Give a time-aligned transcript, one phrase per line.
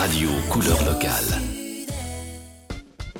[0.00, 1.12] radio couleur locale.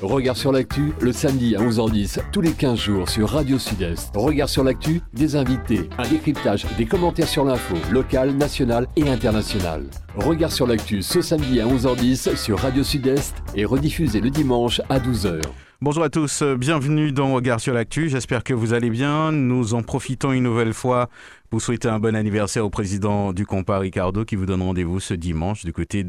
[0.01, 4.09] Regard sur l'actu, le samedi à 11h10, tous les 15 jours sur Radio Sud-Est.
[4.15, 9.85] Regard sur l'actu, des invités, un décryptage, des commentaires sur l'info, locale, nationale et internationale.
[10.15, 14.97] Regard sur l'actu ce samedi à 11h10 sur Radio Sud-Est et rediffusé le dimanche à
[14.97, 15.39] 12h.
[15.83, 18.09] Bonjour à tous, bienvenue dans Regard sur l'actu.
[18.09, 19.31] J'espère que vous allez bien.
[19.31, 21.09] Nous en profitons une nouvelle fois
[21.51, 25.13] vous souhaitez un bon anniversaire au président du compas Ricardo qui vous donne rendez-vous ce
[25.13, 26.05] dimanche du côté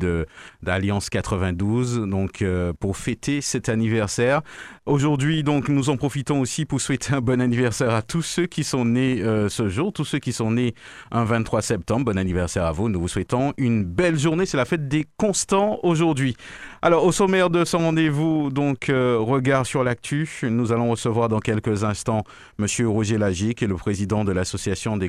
[0.63, 4.43] d'Alliance 92 donc euh, pour fêter cet anniversaire.
[4.87, 8.63] Aujourd'hui donc nous en profitons aussi pour souhaiter un bon anniversaire à tous ceux qui
[8.63, 10.77] sont nés euh, ce jour, tous ceux qui sont nés
[11.11, 12.05] un 23 septembre.
[12.05, 12.89] Bon anniversaire à vous.
[12.89, 16.37] Nous vous souhaitons une belle journée, c'est la fête des constants aujourd'hui.
[16.83, 21.41] Alors au sommaire de ce rendez-vous donc euh, regard sur l'actu, nous allons recevoir dans
[21.41, 22.23] quelques instants
[22.59, 25.09] monsieur Roger Lagier qui est le président de l'association des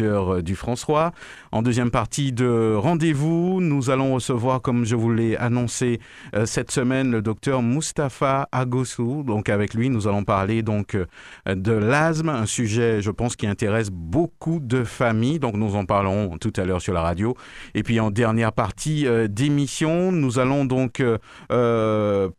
[0.00, 1.12] euh, du François.
[1.52, 6.00] En deuxième partie de rendez-vous, nous allons recevoir, comme je vous l'ai annoncé
[6.34, 9.22] euh, cette semaine, le docteur Mustapha Agossou.
[9.22, 11.06] Donc avec lui, nous allons parler donc euh,
[11.46, 15.38] de l'asthme, un sujet, je pense, qui intéresse beaucoup de familles.
[15.38, 17.36] Donc nous en parlerons tout à l'heure sur la radio.
[17.74, 21.02] Et puis en dernière partie d'émission, nous allons donc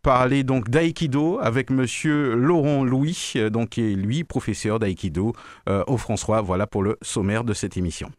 [0.02, 5.34] parler donc d'aïkido avec Monsieur Laurent Louis, donc qui est lui professeur d'aïkido
[5.68, 6.42] au François.
[6.42, 8.10] Voilà pour le sommaire de cette émission.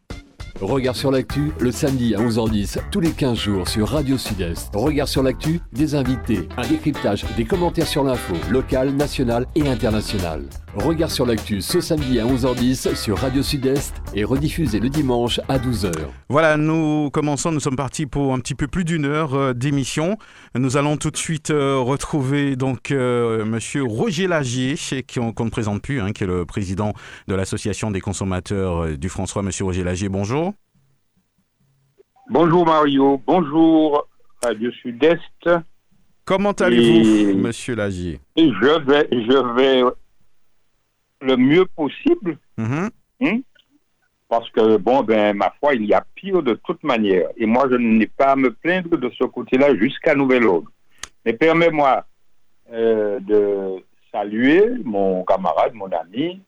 [0.61, 4.73] Regard sur l'actu, le samedi à 11h10, tous les 15 jours sur Radio Sud-Est.
[4.73, 10.45] Regard sur l'actu, des invités, un décryptage, des commentaires sur l'info, locale, nationale et internationale.
[10.75, 15.59] Regard sur l'actu ce samedi à 11h10 sur Radio Sud-Est et rediffusé le dimanche à
[15.59, 15.91] 12h.
[16.29, 20.17] Voilà, nous commençons, nous sommes partis pour un petit peu plus d'une heure euh, d'émission.
[20.55, 24.75] Nous allons tout de suite euh, retrouver donc euh, monsieur Roger Lagier,
[25.13, 26.93] qu'on ne présente plus, hein, qui est le président
[27.27, 29.43] de l'association des consommateurs du François.
[29.43, 30.53] Monsieur Roger Lagier, bonjour.
[32.31, 34.07] Bonjour Mario, bonjour
[34.43, 35.49] Radio Sud-Est.
[36.25, 38.19] Comment allez-vous, monsieur Lagier?
[38.35, 39.83] Je vais, je vais
[41.23, 42.37] le mieux possible.
[42.57, 42.89] Mm-hmm.
[43.21, 43.39] Hein?
[44.29, 47.29] Parce que, bon, ben, ma foi, il y a pire de toute manière.
[47.37, 50.71] Et moi, je n'ai pas à me plaindre de ce côté-là jusqu'à nouvel ordre.
[51.25, 52.05] Mais permets-moi
[52.71, 56.41] euh, de saluer mon camarade, mon ami,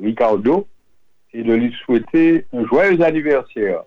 [0.00, 0.66] Ricardo,
[1.34, 3.82] et de lui souhaiter un joyeux anniversaire.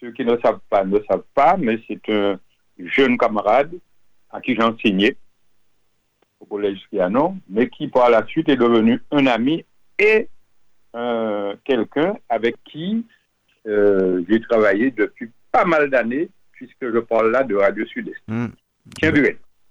[0.00, 2.38] Ceux qui ne savent pas ne savent pas, mais c'est un
[2.78, 3.72] jeune camarade
[4.30, 5.16] à qui j'ai enseigné
[6.40, 9.64] au collège Trianon, mais qui par la suite est devenu un ami
[9.98, 10.28] et
[10.94, 13.04] euh, quelqu'un avec qui
[13.66, 18.22] euh, j'ai travaillé depuis pas mal d'années, puisque je parle là de Radio Sud-Est.
[18.28, 18.46] Mmh.
[18.98, 19.12] Tiens.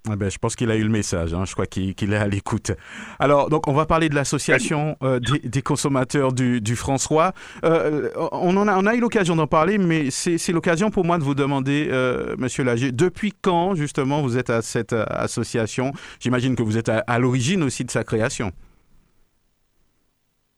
[0.08, 1.46] Ben, je pense qu'il a eu le message, hein.
[1.46, 2.72] je crois qu'il est à l'écoute.
[3.20, 7.34] Alors, donc, on va parler de l'association euh, des, consommateurs du, François.
[7.64, 11.36] Euh, on, en a eu l'occasion d'en parler, mais c'est l'occasion pour moi de vous
[11.36, 15.92] demander, euh, Monsieur Lager, depuis quand, justement, vous êtes à cette association?
[16.20, 18.52] J'imagine que vous êtes à, à l'origine aussi de sa création.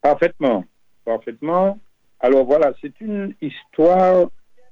[0.02, 0.66] Parfaitement,
[1.06, 1.80] parfaitement.
[2.20, 4.28] Alors voilà, c'est une histoire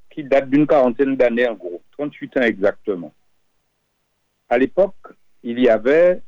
[0.09, 3.13] qui date d'une quarantaine d'années en gros, 38 ans exactement.
[4.49, 4.95] À l'époque,
[5.43, 6.21] il y avait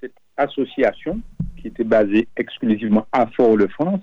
[0.00, 1.20] cette association
[1.56, 4.02] qui était basée exclusivement à Fort-de-France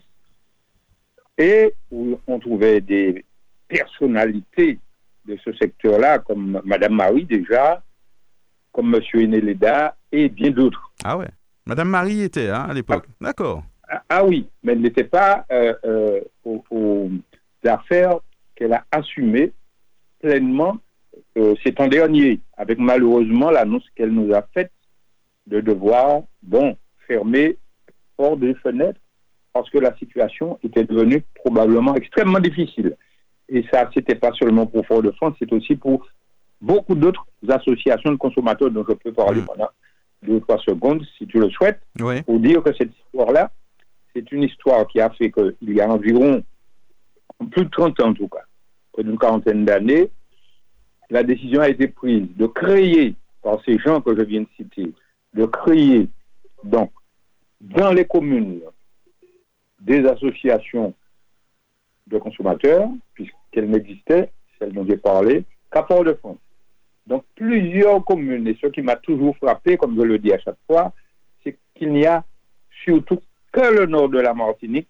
[1.37, 3.25] et où on trouvait des
[3.67, 4.79] personnalités
[5.25, 7.81] de ce secteur-là, comme Madame Marie déjà,
[8.71, 10.91] comme Monsieur Eneleda et bien d'autres.
[11.03, 11.29] Ah ouais.
[11.65, 13.05] Madame Marie était hein, à l'époque.
[13.07, 13.13] Ah.
[13.21, 13.63] D'accord.
[13.87, 17.09] Ah, ah, oui, mais elle n'était pas euh, euh, aux, aux,
[17.65, 18.19] affaires
[18.55, 19.51] qu'elle a assumées
[20.19, 20.77] pleinement
[21.37, 24.71] euh, c'est en dernier, avec malheureusement l'annonce qu'elle nous a faite
[25.47, 26.75] de devoir, bon,
[27.07, 27.57] fermer
[28.17, 28.99] hors des fenêtres
[29.53, 32.95] parce que la situation était devenue probablement extrêmement difficile.
[33.49, 36.07] Et ça, c'était pas seulement pour Fort-de-France, c'est aussi pour
[36.61, 39.45] beaucoup d'autres associations de consommateurs dont je peux parler mmh.
[39.45, 39.69] pendant
[40.23, 42.21] deux ou trois secondes, si tu le souhaites, oui.
[42.21, 43.51] pour dire que cette histoire-là,
[44.15, 46.43] c'est une histoire qui a fait qu'il y a environ
[47.51, 48.43] plus de 30 ans en tout cas,
[48.93, 50.11] près d'une quarantaine d'années,
[51.11, 54.93] la décision a été prise de créer, par ces gens que je viens de citer,
[55.33, 56.07] de créer,
[56.63, 56.91] donc,
[57.59, 58.61] dans les communes,
[59.79, 60.93] des associations
[62.07, 66.37] de consommateurs, puisqu'elles n'existaient, celles dont j'ai parlé, qu'à Port-de-France.
[67.07, 70.59] Donc, plusieurs communes, et ce qui m'a toujours frappé, comme je le dis à chaque
[70.65, 70.93] fois,
[71.43, 72.23] c'est qu'il n'y a
[72.85, 73.19] surtout
[73.51, 74.87] que le nord de la Martinique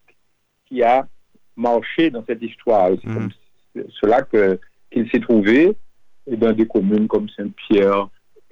[0.67, 1.07] qui a
[1.55, 2.89] marché dans cette histoire.
[3.01, 3.13] C'est mmh.
[3.13, 3.29] comme
[3.99, 4.21] cela
[4.91, 5.75] qu'il s'est trouvé
[6.27, 8.07] et dans des communes comme Saint-Pierre,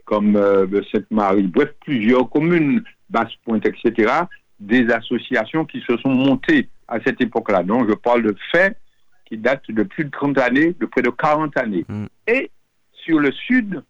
[0.05, 4.11] comme euh, Sainte-Marie, bref, plusieurs communes, Basse-Pointe, etc.,
[4.59, 7.63] des associations qui se sont montées à cette époque-là.
[7.63, 8.77] Donc, je parle de faits
[9.25, 11.85] qui datent de plus de 30 années, de près de 40 années.
[11.87, 12.05] Mm.
[12.27, 12.51] Et
[12.91, 13.83] sur le Sud,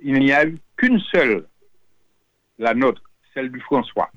[0.00, 1.46] il n'y a eu qu'une seule,
[2.58, 3.02] la nôtre,
[3.34, 4.10] celle du François.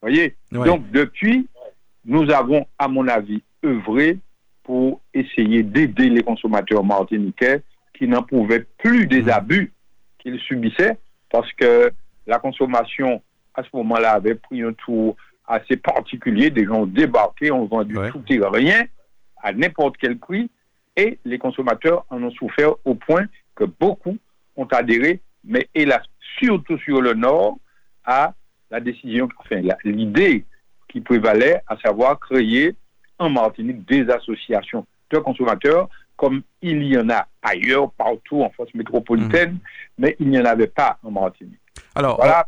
[0.00, 0.36] Vous voyez?
[0.52, 0.64] Ouais.
[0.64, 1.46] Donc, depuis,
[2.04, 4.18] nous avons, à mon avis, œuvré
[4.64, 7.62] pour essayer d'aider les consommateurs martiniquais
[7.96, 9.30] qui n'en pouvaient plus des Mhm.
[9.30, 9.72] abus
[10.18, 10.98] qu'ils subissaient
[11.30, 11.92] parce que
[12.26, 13.22] la consommation,
[13.54, 15.16] à ce moment-là, avait pris un tour
[15.46, 16.50] assez particulier.
[16.50, 18.10] Des gens ont débarqué, ont vendu Ouais.
[18.10, 18.84] tout et rien
[19.42, 20.50] à n'importe quel prix
[20.96, 24.16] et les consommateurs en ont souffert au point que beaucoup
[24.56, 26.02] ont adhéré, mais hélas,
[26.38, 27.58] surtout sur le Nord,
[28.04, 28.32] à
[28.70, 30.44] la décision, enfin, l'idée
[30.88, 32.74] qui prévalait, à savoir créer
[33.18, 38.72] en Martinique des associations de consommateurs, comme il y en a ailleurs, partout en France
[38.74, 39.58] métropolitaine,
[39.98, 41.58] mais il n'y en avait pas en Martinique.
[41.94, 42.46] Alors, Voilà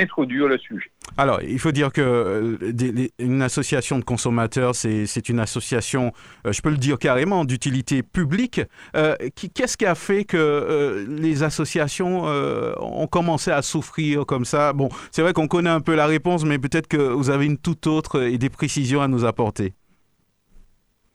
[0.00, 0.90] introduire le sujet.
[1.16, 6.12] Alors, il faut dire que euh, des- une association de consommateurs, c'est une association,
[6.46, 8.60] euh, je peux le dire carrément, d'utilité publique.
[8.96, 9.14] Euh,
[9.54, 14.72] Qu'est-ce qui a fait que les associations ont commencé à souffrir comme ça?
[14.72, 17.58] Bon, c'est vrai qu'on connaît un peu la réponse, mais peut-être que vous avez une
[17.58, 19.74] toute autre et des précisions à nous apporter.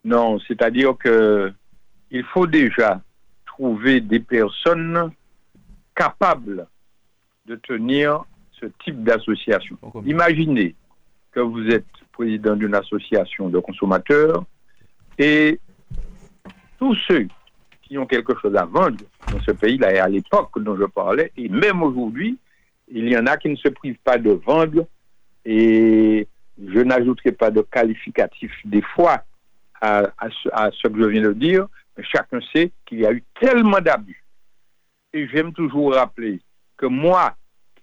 [0.03, 1.51] Non, c'est-à-dire que
[2.11, 3.01] il faut déjà
[3.45, 5.11] trouver des personnes
[5.95, 6.67] capables
[7.47, 8.23] de tenir
[8.59, 9.77] ce type d'association.
[10.05, 10.75] Imaginez
[11.31, 14.43] que vous êtes président d'une association de consommateurs
[15.17, 15.59] et
[16.79, 17.27] tous ceux
[17.81, 18.97] qui ont quelque chose à vendre
[19.31, 22.37] dans ce pays-là, et à l'époque dont je parlais, et même aujourd'hui,
[22.87, 24.87] il y en a qui ne se privent pas de vendre,
[25.43, 29.23] et je n'ajouterai pas de qualificatif des fois
[29.81, 31.67] à, à ce, à ce que je viens de dire,
[31.97, 34.23] mais chacun sait qu'il y a eu tellement d'abus.
[35.13, 36.41] Et j'aime toujours rappeler
[36.77, 37.35] que moi,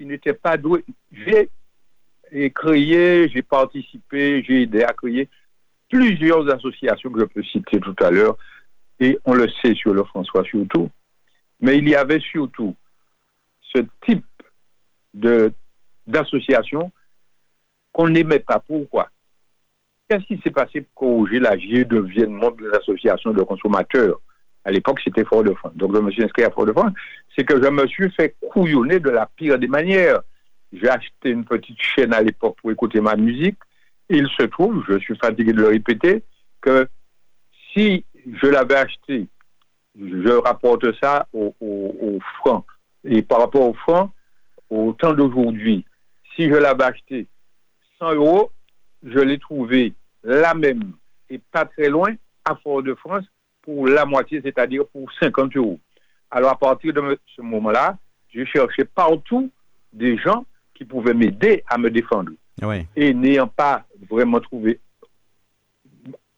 [0.02, 5.28] qui n'étais pas doué, j'ai créé, j'ai participé, j'ai aidé à créer
[5.88, 8.37] plusieurs associations que je peux citer tout à l'heure,
[8.99, 10.90] et on le sait sur le François surtout.
[11.60, 12.75] Mais il y avait surtout
[13.60, 14.25] ce type
[16.05, 16.90] d'association
[17.93, 18.58] qu'on n'aimait pas.
[18.58, 19.08] Pourquoi?
[20.08, 24.20] Qu'est-ce qui s'est passé pour que Roger Lagier devienne membre de l'association de consommateurs?
[24.64, 25.76] À l'époque, c'était Fort-de-France.
[25.76, 26.93] Donc, je me suis inscrit à Fort-de-France.
[27.34, 30.20] C'est que je me suis fait couillonner de la pire des manières.
[30.73, 33.58] J'ai acheté une petite chaîne à l'époque pour écouter ma musique.
[34.08, 36.23] Et il se trouve, je suis fatigué de le répéter,
[36.61, 36.87] que
[37.73, 39.26] si je l'avais acheté,
[39.99, 42.64] je rapporte ça au, au, franc.
[43.05, 44.12] Et par rapport au franc,
[44.70, 45.84] au temps d'aujourd'hui,
[46.34, 47.26] si je l'avais acheté
[47.99, 48.50] 100 euros,
[49.02, 50.93] je l'ai trouvé la même
[51.31, 52.14] et pas très loin
[52.44, 53.25] à Fort-de-France
[53.62, 55.81] pour la moitié, c'est-à-dire pour 50 euros.
[56.32, 57.96] Alors à partir de ce moment-là,
[58.32, 59.50] j'ai cherché partout
[59.93, 62.32] des gens qui pouvaient m'aider à me défendre.
[62.62, 62.87] Oui.
[62.96, 64.81] Et n'ayant pas vraiment trouvé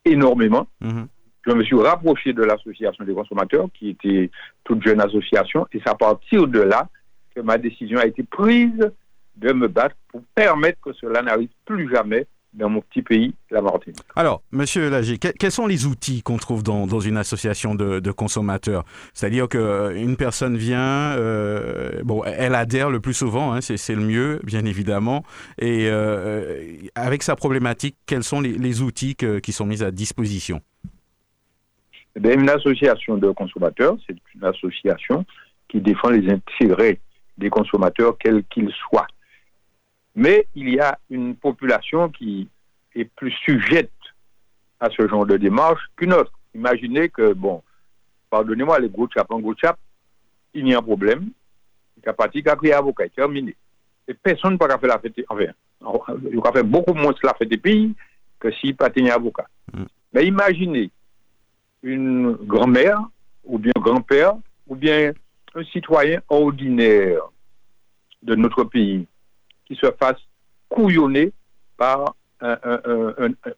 [0.04, 1.06] énormément, Mhm.
[1.46, 4.30] je me suis rapproché de l'association des consommateurs, qui était
[4.64, 6.88] toute jeune association, et c'est à partir de là
[7.34, 8.90] que ma décision a été prise
[9.36, 13.60] de me battre pour permettre que cela n'arrive plus jamais dans mon petit pays, la
[13.60, 13.98] Martinique.
[14.14, 17.98] Alors, Monsieur Lagier, que- quels sont les outils qu'on trouve dans, dans une association de,
[18.00, 18.84] de consommateurs?
[19.12, 24.02] C'est-à-dire qu'une personne vient, euh, bon, elle adhère le plus souvent, hein, c'est c'est le
[24.02, 25.24] mieux, bien évidemment,
[25.58, 26.64] et euh,
[26.94, 30.60] avec sa problématique, quels sont les, les outils que- qui sont mis à disposition?
[32.16, 35.24] Eh bien, une association de consommateurs, c'est une association
[35.68, 37.00] qui défend les intérêts
[37.36, 39.08] des consommateurs, quels qu'ils soient.
[40.14, 42.48] Mais il y a une population qui
[42.94, 43.90] est plus sujette
[44.80, 46.32] à ce genre de démarche qu'une autre.
[46.54, 47.62] Imaginez que, bon,
[48.30, 49.78] pardonnez-moi, les gros chap en gros chap,
[50.52, 51.30] il y a un problème,
[51.96, 53.56] il y a parti qu'à créer avocat, terminé.
[54.06, 55.46] Et personne ne peut pas faire la fête, enfin,
[56.30, 57.94] il va faire beaucoup moins la fête des pays
[58.38, 59.46] que s'il pas un avocat.
[59.72, 59.84] Mm.
[60.12, 60.90] Mais imaginez
[61.82, 63.00] une grand-mère,
[63.44, 64.34] ou bien grand-père,
[64.68, 65.12] ou bien
[65.54, 67.22] un citoyen ordinaire
[68.22, 69.06] de notre pays
[69.64, 70.20] qui se fasse
[70.68, 71.32] couillonner
[71.76, 72.14] par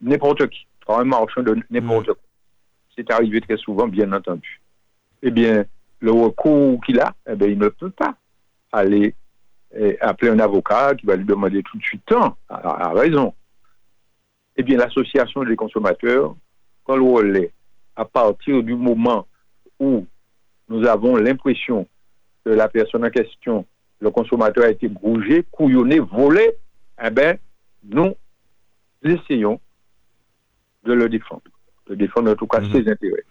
[0.00, 2.16] n'importe qui, par un marchand de n'importe quoi.
[2.94, 4.60] C'est arrivé très souvent, bien entendu.
[5.22, 5.64] Eh bien,
[6.00, 8.14] le recours qu'il a, eh bien, il ne peut pas
[8.72, 9.14] aller
[9.74, 13.34] eh, appeler un avocat qui va lui demander tout de suite temps, à, à raison.
[14.56, 16.34] Eh bien, l'association des consommateurs,
[16.84, 17.52] quand le relais,
[17.96, 19.26] à partir du moment
[19.78, 20.06] où
[20.68, 21.86] nous avons l'impression
[22.44, 23.66] que la personne en question,
[24.00, 26.52] le consommateur a été bougé, couillonné, volé,
[27.02, 27.36] eh bien,
[27.84, 28.14] nous
[29.02, 29.60] essayons
[30.84, 31.42] de le défendre,
[31.88, 32.72] de défendre en tout cas Mhm.
[32.72, 33.24] ses intérêts.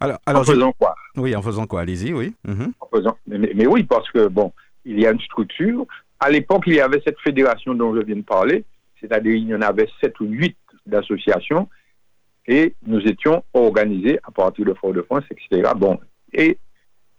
[0.00, 0.94] Alors, En je- faisant quoi?
[1.16, 1.80] Oui, en faisant quoi?
[1.82, 2.34] Allez-y, oui.
[2.44, 2.72] Mhm.
[2.80, 4.52] en faisant- mais, mais- mais oui, parce que, bon,
[4.84, 5.86] il y a une structure.
[6.20, 8.64] À l'époque, il y avait cette fédération dont je viens de parler,
[9.00, 10.56] c'est-à-dire il y en avait sept ou huit
[10.86, 11.68] d'associations.
[12.48, 15.68] et nous étions organisés à partir de Fort-de-France, etc.
[15.76, 15.98] Bon,
[16.32, 16.56] et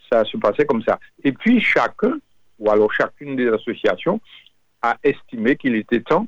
[0.09, 1.01] ça se passait comme ça.
[1.21, 2.17] Et puis chacun,
[2.59, 4.19] ou alors chacune des associations,
[4.81, 6.27] a estimé qu'il était temps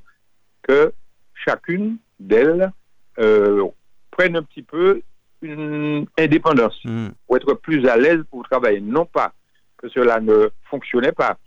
[0.61, 0.93] que
[1.33, 2.71] chacune d'elles
[3.19, 3.65] euh,
[4.11, 5.01] prenne un petit peu
[5.41, 7.09] une indépendance Mm.
[7.25, 8.81] pour être plus à l'aise pour travailler.
[8.81, 9.33] Non pas
[9.77, 11.37] que cela ne fonctionnait pas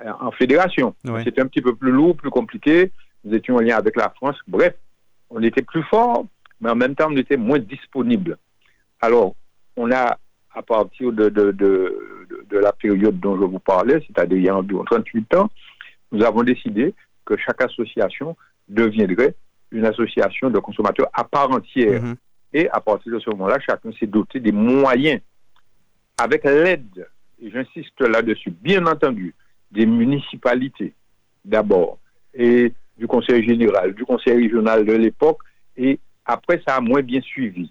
[0.00, 0.94] euh, en fédération.
[1.24, 2.92] C'était un petit peu plus lourd, plus compliqué.
[3.24, 4.36] Nous étions en lien avec la France.
[4.46, 4.74] Bref,
[5.28, 6.24] on était plus fort,
[6.60, 8.38] mais en même temps, on était moins disponible.
[9.00, 9.34] Alors,
[9.76, 10.18] on a,
[10.58, 11.52] à partir de, de, de,
[12.30, 15.48] de- de la période dont je vous parlais, c'est-à-dire il y a environ 38 ans,
[16.10, 18.36] nous avons décidé que chaque association
[18.68, 19.34] deviendrait
[19.70, 22.02] une association de consommateurs à part entière.
[22.02, 22.16] Mhm.
[22.54, 25.20] Et à partir de ce moment-là, chacun s'est doté des moyens,
[26.16, 27.06] avec l'aide,
[27.40, 29.34] et j'insiste là-dessus, bien entendu,
[29.70, 30.94] des municipalités
[31.44, 31.98] d'abord,
[32.34, 35.38] et du conseil général, du conseil régional de l'époque,
[35.76, 37.70] et après ça a moins bien suivi.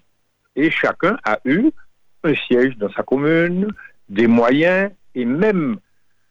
[0.56, 1.70] Et chacun a eu
[2.24, 3.68] un siège dans sa commune,
[4.08, 5.78] des moyens, et même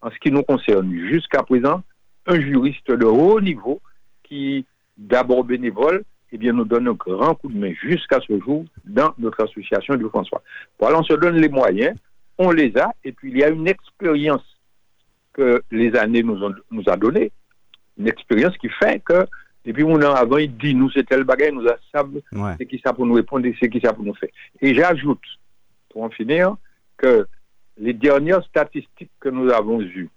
[0.02, 1.82] en ce qui nous concerne jusqu'à présent,
[2.26, 3.82] un juriste de haut niveau
[4.24, 4.66] qui,
[4.98, 9.14] d'abord bénévole, eh bien, nous donne un grand coup de main jusqu'à ce jour dans
[9.18, 10.42] notre association du François.
[10.78, 11.96] Voilà, on se donne les moyens,
[12.38, 14.44] on les a, et puis il y a une expérience
[15.34, 17.32] que les années nous ont nous a donné,
[17.98, 19.26] une expérience qui fait que
[19.66, 22.54] depuis mon an avant, il dit nous c'était le bagage, nous a savent Ouais.
[22.58, 24.30] c'est qui ça pour nous répondre et c'est qui ça pour nous faire.
[24.62, 25.22] Et j'ajoute,
[25.98, 26.56] pour en finir,
[26.96, 27.28] que
[27.78, 30.12] les dernières statistiques que nous avons eues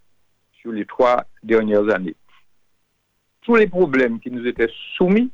[0.60, 2.16] sur les trois dernières années,
[3.40, 4.68] tous les problèmes qui nous étaient
[4.99, 5.30] soumis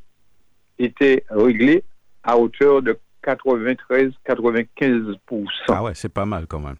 [0.79, 1.83] étaient réglés
[2.23, 5.17] à hauteur de 93-95%.
[5.67, 6.77] Ah ouais, c'est pas mal quand même.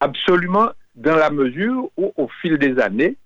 [0.00, 3.16] Absolument, dans la mesure où, au fil des années,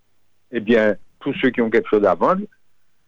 [0.53, 2.43] eh bien, tous ceux qui ont quelque chose à vendre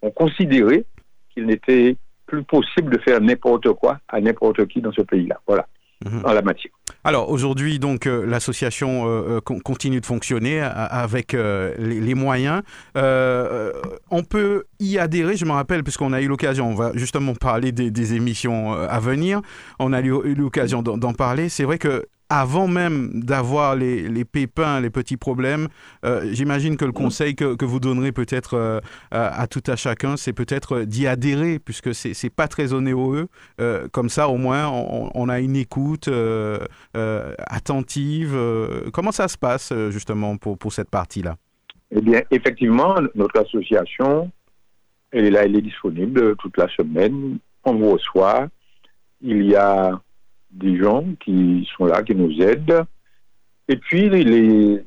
[0.02, 0.84] ont considéré
[1.30, 1.96] qu'il n'était
[2.26, 5.40] plus possible de faire n'importe quoi à n'importe qui dans ce pays-là.
[5.46, 5.68] Voilà,
[6.04, 6.22] Mhm.
[6.24, 6.72] en la matière.
[7.04, 12.14] Alors aujourd'hui, donc euh, l'association euh, euh, con- continue de fonctionner avec euh, les, les
[12.14, 12.62] moyens.
[12.94, 15.36] On peut y adhérer.
[15.36, 19.00] Je me rappelle, puisqu'on a eu l'occasion, on va justement parler des, des émissions à
[19.00, 19.40] venir.
[19.78, 21.48] On a eu, l'occasion d'en parler.
[21.48, 25.68] C'est vrai que avant même d'avoir les, les pépins, les petits problèmes,
[26.04, 28.80] euh, j'imagine que le conseil que, que vous donnerez peut-être euh,
[29.10, 33.28] à, à tout à chacun, c'est peut-être d'y adhérer, puisque c'est c'est pas très onéreux.
[33.60, 36.58] Euh, comme ça, au moins, on, on a une écoute euh,
[36.96, 38.34] euh, attentive.
[38.34, 41.36] euh, comment ça se passe euh, justement pour, pour cette partie-là?
[41.90, 44.30] Eh bien, effectivement, notre association,
[45.10, 47.38] elle est là, elle est disponible toute la semaine.
[47.64, 48.48] On vous reçoit.
[49.22, 49.98] Il y a
[50.50, 52.84] des gens qui sont là, qui nous aident.
[53.68, 54.82] Et puis, les,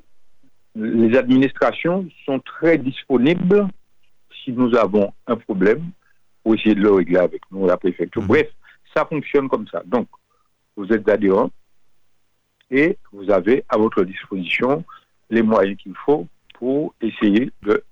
[0.75, 3.67] les administrations sont très disponibles
[4.43, 5.83] si nous avons un problème
[6.43, 8.21] pour essayer de le régler avec nous, la préfecture.
[8.21, 8.27] Mhm.
[8.27, 8.47] Bref,
[8.95, 9.83] ça fonctionne comme ça.
[9.85, 10.07] Donc,
[10.75, 11.51] vous êtes adhérents
[12.71, 14.83] et vous avez à votre disposition
[15.29, 17.83] les moyens qu'il faut pour essayer de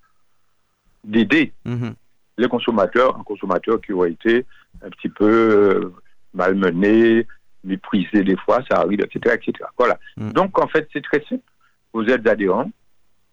[1.03, 1.93] d'aider Mhm.
[2.38, 4.45] les consommateurs, un consommateur qui aura été
[4.81, 5.93] un petit peu euh,
[6.33, 7.25] malmené,
[7.63, 9.35] méprisé des fois, ça arrive, etc.
[9.35, 9.69] etc.
[9.77, 9.99] Voilà.
[10.17, 10.31] Mm.
[10.31, 11.43] Donc, en fait, c'est très simple.
[11.93, 12.71] Vous êtes adhérents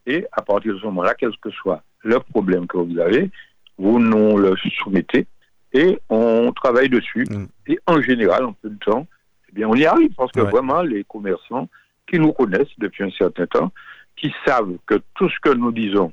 [0.06, 3.30] et à partir de ce moment-là, quel que soit le problème que vous avez,
[3.78, 5.26] vous nous le soumettez
[5.73, 7.25] et on travaille dessus.
[7.28, 7.47] Mm.
[7.68, 9.06] Et en général, en peu de temps,
[9.49, 10.50] eh bien, on y arrive parce que Ouais.
[10.50, 11.68] vraiment, les commerçants
[12.09, 13.73] qui nous connaissent depuis un certain temps,
[14.16, 16.12] qui savent que tout ce que nous disons,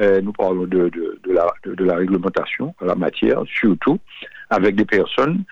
[0.00, 3.98] euh, nous parlons de, de, de la, de, de la réglementation en la matière, surtout
[4.50, 5.44] avec des personnes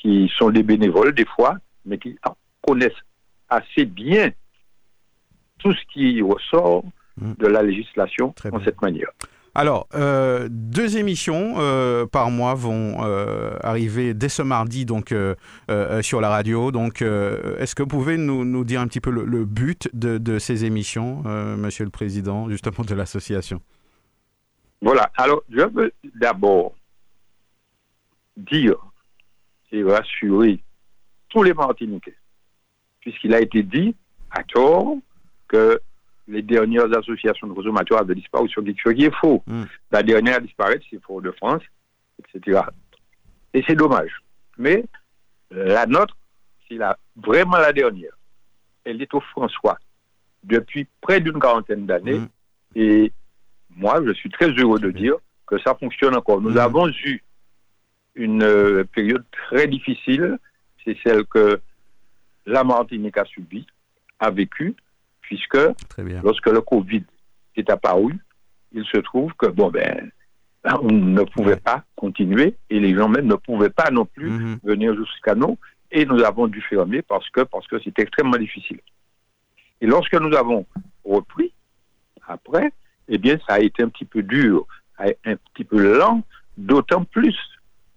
[0.00, 2.16] qui sont des bénévoles des fois, mais qui
[2.66, 2.92] connaissent
[3.48, 4.30] assez bien
[5.58, 6.84] tout ce qui ressort
[7.20, 7.32] Mm.
[7.38, 8.64] de la législation Très en bien.
[8.64, 9.08] cette manière.
[9.54, 15.12] Alors, euh, deux émissions euh, par mois vont euh, arriver dès ce mardi donc
[16.02, 16.70] sur la radio.
[16.70, 20.18] Donc, est-ce que vous pouvez nous, nous dire un petit peu le, le but de,
[20.18, 21.22] de ces émissions,
[21.58, 23.60] Monsieur le Président, justement de l'association?
[24.80, 25.10] Voilà.
[25.16, 26.74] Alors, je veux d'abord
[28.36, 28.76] dire
[29.72, 30.62] et rassurer
[31.28, 32.16] tous les Martiniquais,
[33.00, 33.94] puisqu'il a été dit
[34.30, 34.96] à tort
[35.48, 35.80] que
[36.28, 39.42] les dernières associations de consommateurs avaient disparu chose qui est faux.
[39.46, 39.62] Mm.
[39.90, 41.62] La dernière à disparaître, c'est Fort de France,
[42.18, 42.60] etc.
[43.52, 44.12] Et c'est dommage.
[44.58, 44.84] Mais
[45.50, 46.16] la nôtre,
[46.68, 48.12] c'est la, vraiment la dernière.
[48.84, 49.76] Elle est au François
[50.44, 52.20] depuis près d'une quarantaine d'années.
[52.20, 52.28] Mm.
[52.76, 53.12] Et
[53.70, 55.14] moi, je suis très heureux de dire
[55.46, 56.40] que ça fonctionne encore.
[56.40, 56.58] Nous Mhm.
[56.58, 57.22] avons eu
[58.20, 60.38] une euh, période très difficile,
[60.84, 61.60] c'est celle que
[62.46, 63.66] la Martinique a subie,
[64.18, 64.74] a vécu,
[65.22, 65.58] puisque
[66.22, 67.04] lorsque le Covid
[67.56, 68.14] est apparu,
[68.72, 70.10] il se trouve que, bon, ben,
[70.82, 74.58] on ne pouvait pas continuer et les gens même ne pouvaient pas non plus Mhm.
[74.62, 75.58] venir jusqu'à nous
[75.90, 78.80] et nous avons dû fermer parce que parce que c'était extrêmement difficile.
[79.80, 80.66] Et lorsque nous avons
[81.04, 81.52] repris
[82.28, 82.70] après,
[83.08, 84.66] eh bien ça a été un petit peu dur,
[84.98, 86.22] un petit peu lent,
[86.58, 87.36] d'autant plus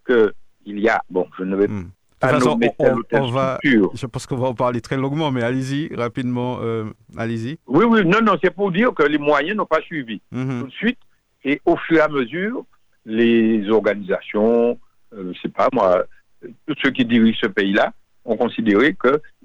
[0.04, 0.34] que
[0.66, 1.90] il y a bon, je ne vais Mhm.
[2.20, 3.60] pas De toute façon, nommer on- telle on- ou telle on va-.
[3.64, 6.86] Je pense qu'on va en parler très longuement, mais allez-y, rapidement, euh,
[7.18, 7.58] allez-y.
[7.68, 10.22] Oui, oui, non, non, c'est pour dire que les moyens n'ont pas suivi.
[10.32, 10.62] Mhm.
[10.62, 11.00] tout de suite.
[11.44, 12.64] Et au fur et à mesure,
[13.06, 14.80] les organisations,
[15.14, 16.04] euh, je sais pas moi,
[16.68, 17.92] tous ceux qui dirigent ce pays-là
[18.26, 18.96] ont considéré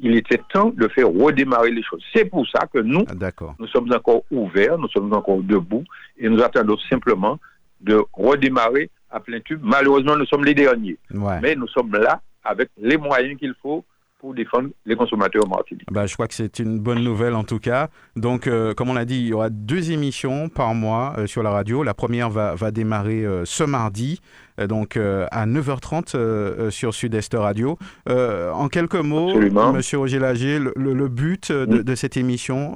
[0.00, 2.02] qu'il était temps de faire redémarrer les choses.
[2.14, 5.82] C'est pour ça que nous, Ah, nous sommes encore ouverts, nous sommes encore debout
[6.16, 7.40] et nous attendons simplement
[7.80, 9.60] de redémarrer à plein tube.
[9.62, 11.40] Malheureusement, nous sommes les derniers, Ouais.
[11.42, 13.84] mais nous sommes là avec les moyens qu'il faut
[14.20, 15.86] pour défendre les consommateurs en Martinique.
[15.92, 17.88] Bah, je crois que c'est une bonne nouvelle en tout cas.
[18.16, 21.44] Donc, euh, comme on l'a dit, il y aura deux émissions par mois euh, sur
[21.44, 21.84] la radio.
[21.84, 24.20] La première va, va démarrer euh, ce mardi,
[24.68, 26.18] donc à 9h30 euh,
[26.66, 27.78] euh, sur Sud-Est Radio.
[28.08, 29.72] En quelques mots, Absolument.
[29.72, 31.84] Monsieur Roger Lager, le, le- le but de, Oui.
[31.84, 32.74] de cette émission,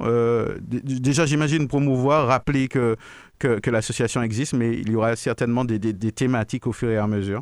[0.71, 2.95] déjà j'imagine promouvoir, rappeler que,
[3.43, 6.89] que, que l'association existe, mais il y aura certainement des, des- des thématiques au fur
[6.89, 7.41] et à mesure.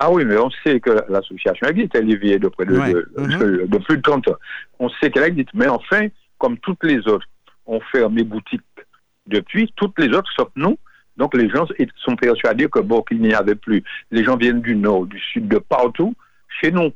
[0.00, 2.92] Ah oui, mais on sait que l'association existe, elle est vieille de près de, Ouais.
[2.92, 3.38] de- Mhm.
[3.38, 4.36] de- de plus de 30 ans.
[4.78, 6.06] On sait qu'elle existe, mais enfin,
[6.38, 7.26] comme toutes les autres,
[7.66, 8.62] ont fermé boutique
[9.26, 10.76] depuis, toutes les autres sauf nous.
[11.16, 11.66] Donc les gens
[12.04, 13.82] sont persuadés que bon, qu'il n'y avait plus.
[14.12, 16.14] Les gens viennent du nord, du sud, de partout,
[16.60, 16.90] chez nous.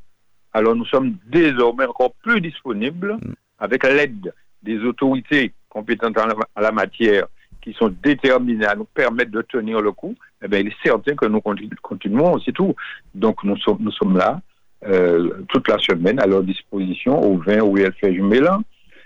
[0.53, 3.33] Alors nous sommes désormais encore plus disponibles Mm.
[3.59, 7.27] avec l'aide des autorités compétentes en la, en la matière
[7.63, 10.15] qui sont déterminées à nous permettre de tenir le coup.
[10.45, 12.75] Eh bien, il est certain que nous continu- continuons, c'est tout.
[13.15, 14.41] Donc nous sommes, nous sommes là
[14.85, 18.63] euh, toute la semaine à leur disposition au vin où elle fait Jumelin.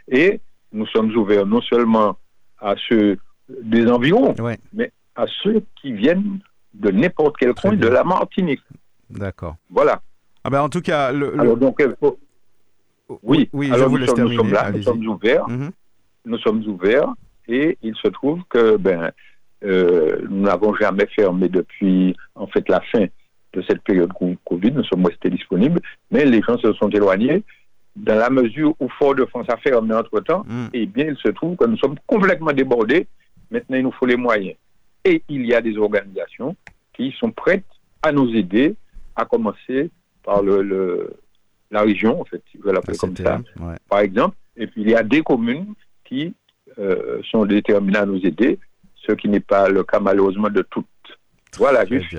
[0.09, 0.41] Et
[0.73, 2.17] nous sommes ouverts non seulement
[2.61, 3.19] à ceux
[3.63, 4.59] des environs, Ouais.
[4.73, 6.39] mais à ceux qui viennent
[6.75, 8.63] de n'importe quel Très coin de la Martinique.
[9.11, 9.57] D'accord.
[9.71, 10.01] Voilà.
[10.45, 12.19] Ah ben, en tout cas, le, le- Alors donc, euh, faut-
[13.23, 15.71] oui, oui, alors je vous nous laisse sommes, nous sommes là, nous sommes ouverts, Mhm.
[16.25, 17.13] nous sommes ouverts,
[17.49, 19.11] et il se trouve que ben,
[19.65, 23.07] euh, nous n'avons jamais fermé depuis en fait la fin
[23.53, 25.81] de cette période co- Covid, nous sommes restés disponibles,
[26.11, 27.43] mais les gens se sont éloignés
[27.95, 30.67] dans la mesure où Fort-de-France a fermé entre-temps, Mm.
[30.75, 33.07] eh bien, il se trouve que nous sommes complètement débordés.
[33.51, 34.57] Maintenant, il nous faut les moyens.
[35.05, 36.55] Et il y a des organisations
[36.93, 37.65] qui sont prêtes
[38.03, 38.75] à nous aider,
[39.15, 39.91] à commencer
[40.23, 41.15] par le, le-
[41.71, 43.75] la région, en fait, vous l'appeler comme ça, ouais.
[43.89, 44.37] par exemple.
[44.59, 45.73] Et puis, il y a des communes
[46.05, 46.35] qui
[46.79, 48.59] euh, sont déterminées à nous aider,
[49.07, 50.87] ce qui n'est pas le cas, malheureusement, de toutes.
[51.59, 52.11] Voilà, juste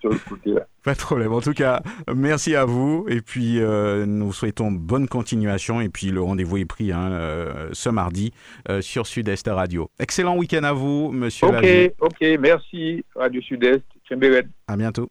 [0.00, 0.66] sur le côté-là.
[0.84, 1.32] Pas de problème.
[1.32, 1.82] En tout cas,
[2.14, 3.06] merci à vous.
[3.08, 5.80] Et puis, euh, nous souhaitons bonne continuation.
[5.80, 8.32] Et puis, le rendez-vous est pris hein, euh, ce mardi
[8.68, 9.90] euh, sur Sud-Est Radio.
[9.98, 11.48] Excellent week-end à vous, monsieur.
[11.48, 11.66] Ok,
[12.00, 13.82] ok, merci, Radio Sud-Est.
[14.68, 15.10] À bientôt.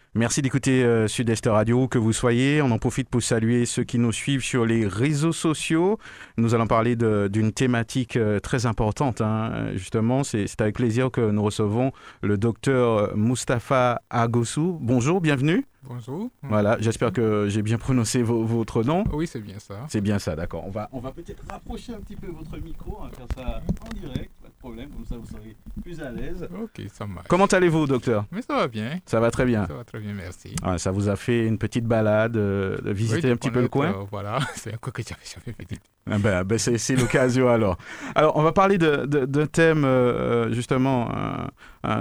[0.13, 2.61] Merci d'écouter euh, Sud-Est Radio, que vous soyez.
[2.61, 5.97] On en profite pour saluer ceux qui nous suivent sur les réseaux sociaux.
[6.35, 9.21] Nous allons parler d'une thématique euh, très importante.
[9.21, 9.71] hein.
[9.73, 14.77] Justement, c'est avec plaisir que nous recevons le docteur Mustapha Agossou.
[14.81, 15.65] Bonjour, bienvenue.
[15.83, 16.29] Bonjour.
[16.43, 19.03] Voilà, j'espère que j'ai bien prononcé vo- votre nom.
[19.11, 19.85] Oui, c'est bien ça.
[19.89, 20.63] C'est bien ça, d'accord.
[20.65, 23.61] On va, on va peut-être rapprocher un petit peu votre micro, on va faire ça
[23.83, 26.47] en direct, pas de problème, comme ça vous serez plus à l'aise.
[26.61, 27.27] Ok, ça marche.
[27.27, 28.25] Comment allez-vous, docteur?
[28.31, 28.99] Mais ça va bien.
[29.07, 29.65] Ça va très bien.
[29.65, 30.55] Ça va très bien, merci.
[30.61, 33.61] Ah, ça vous a fait une petite balade, euh, de visiter Oui, un petit peu
[33.61, 33.87] le coin?
[33.89, 35.81] euh, voilà, c'est un coin que j'avais jamais visité.
[36.09, 37.77] Ah ben, ben, c'est, l'occasion alors.
[38.15, 41.47] Alors, on va parler de, de- d'un thème euh, justement euh, euh,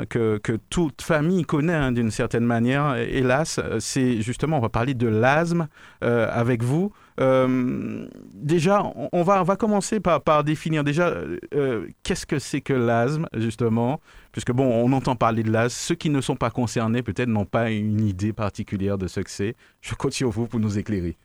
[0.09, 2.97] que, que toute famille connaît hein, d'une certaine manière.
[2.97, 5.69] Hélas, c'est justement, on va parler de l'asthme
[6.05, 6.93] euh, avec vous.
[7.21, 11.09] Euh, déjà, on- va, commencer par, définir déjà
[11.55, 14.01] euh, qu'est-ce que c'est que l'asthme, justement,
[14.33, 15.79] puisque bon, on entend parler de l'asthme.
[15.79, 19.31] Ceux qui ne sont pas concernés, peut-être, n'ont pas une idée particulière de ce que
[19.31, 19.55] c'est.
[19.81, 21.17] Je compte sur vous pour nous éclairer.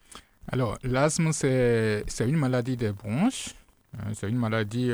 [0.52, 3.50] Alors, l'asthme, c'est une maladie des bronches.
[3.98, 4.92] hein, C'est une maladie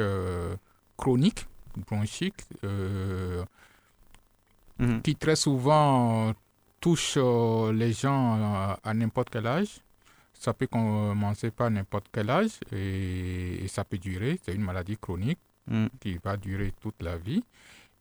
[0.97, 3.43] chronique, bronchique, euh,
[4.79, 5.01] Mhm.
[5.03, 6.33] qui très souvent
[6.79, 8.37] touche euh, les gens
[8.71, 9.79] euh, à n'importe quel âge.
[10.33, 14.39] Ça peut commencer par n'importe quel âge et, et ça peut durer.
[14.43, 15.85] C'est une maladie chronique Mm.
[15.99, 17.43] qui va durer toute la vie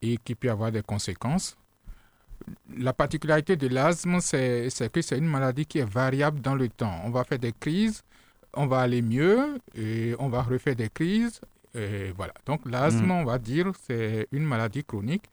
[0.00, 1.58] et qui peut avoir des conséquences.
[2.78, 6.70] La particularité de l'asthme, c'est c'est que c'est une maladie qui est variable dans le
[6.70, 7.02] temps.
[7.04, 8.02] On va faire des crises,
[8.54, 11.42] on va aller mieux, et on va refaire des crises,
[11.74, 12.32] Et voilà.
[12.46, 13.10] Donc l'asthme, mm.
[13.10, 15.24] on va dire, c'est une maladie chronique.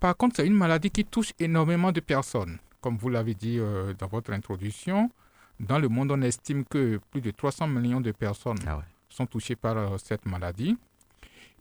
[0.00, 2.58] Par contre, c'est une maladie qui touche énormément de personnes.
[2.80, 5.10] Comme vous l'avez dit euh, dans votre introduction,
[5.60, 9.56] dans le monde, on estime que plus de 300 millions de personnes ah sont touchées
[9.56, 10.76] par euh, cette maladie.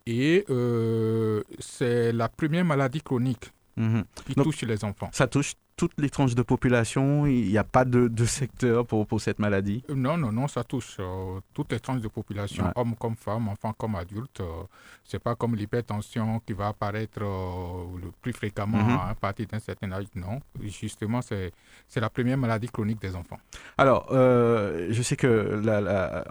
[0.07, 4.03] Et euh, c'est la première maladie chronique mm-hmm.
[4.25, 5.10] qui touche les enfants.
[5.13, 9.07] Ça touche toutes les tranches de population Il n'y a pas de, de secteur pour,
[9.07, 9.84] pour, cette maladie?
[9.89, 13.73] Non, non, non, ça touche euh, toutes les tranches de population, hommes comme femmes, enfants
[13.77, 14.41] comme adultes.
[14.41, 14.63] Euh,
[15.03, 18.99] c'est pas comme l'hypertension qui va apparaître euh, le plus fréquemment mhm.
[19.12, 20.05] à partir d'un certain âge.
[20.15, 21.51] Non, justement, c'est
[21.95, 23.39] la première maladie chronique des enfants.
[23.77, 25.62] Alors, je sais que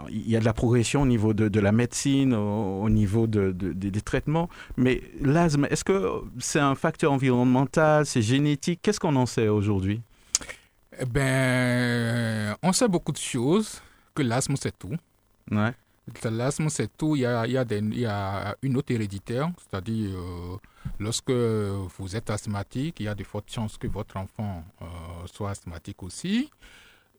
[0.09, 3.51] il y a de la progression au niveau de, de la médecine, au, niveau de,
[3.51, 8.79] des traitements, mais l'asthme, est-ce que c'est un facteur environnemental, c'est génétique?
[8.81, 10.01] Qu'est-ce qu'on en sait aujourd'hui?
[10.99, 13.81] Eh ben, on sait beaucoup de choses,
[14.13, 14.95] que l'asthme c'est tout.
[15.49, 15.73] Ouais.
[16.25, 19.49] L'asthme c'est tout, il y a, il y, a il y a, une autre héréditaire,
[19.57, 20.57] c'est-à-dire euh,
[20.99, 24.85] lorsque vous êtes asthmatique, il y a de fortes chances que votre enfant euh,
[25.27, 26.49] soit asthmatique aussi.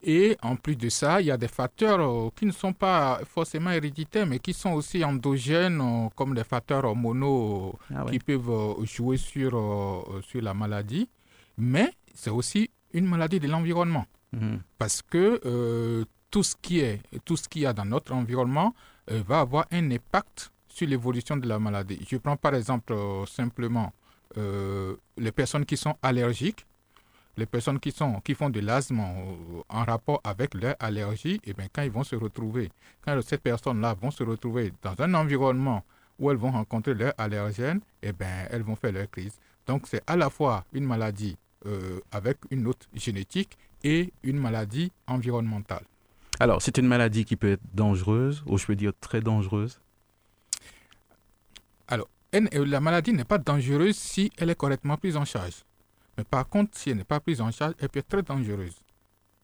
[0.05, 3.21] Et en plus de ça, il y a des facteurs euh, qui ne sont pas
[3.25, 9.17] forcément héréditaires, mais qui sont aussi endogènes, comme les facteurs hormonaux ah qui peuvent jouer
[9.17, 9.51] sur,
[10.21, 11.09] sur la maladie.
[11.57, 14.05] Mais c'est aussi une maladie de l'environnement.
[14.33, 14.61] Mhm.
[14.77, 18.73] Parce que euh, tout ce qui est, tout ce qu'il y a dans notre environnement
[19.11, 21.99] euh, va avoir un impact sur l'évolution de la maladie.
[22.09, 23.91] Je prends par exemple euh, simplement
[24.35, 26.65] les personnes qui sont allergiques,
[27.37, 28.99] les personnes qui, sont, qui font de l'asthme
[29.69, 32.71] en rapport avec leur allergie, et eh bien, quand ils vont se retrouver,
[33.05, 35.83] quand ces personnes-là vont se retrouver dans un environnement
[36.17, 39.33] où elles vont rencontrer leur allergène, et eh bien, elles vont faire leur crise.
[39.67, 44.91] Donc, c'est à la fois une maladie euh, avec une autre génétique et une maladie
[45.07, 45.83] environnementale.
[46.39, 49.79] Alors, c'est une maladie qui peut être dangereuse, ou je peux dire très dangereuse?
[51.87, 55.63] Alors, la maladie n'est pas dangereuse si elle est correctement prise en charge.
[56.17, 58.75] Mais par contre, si elle n'est pas prise en charge, elle peut être très dangereuse.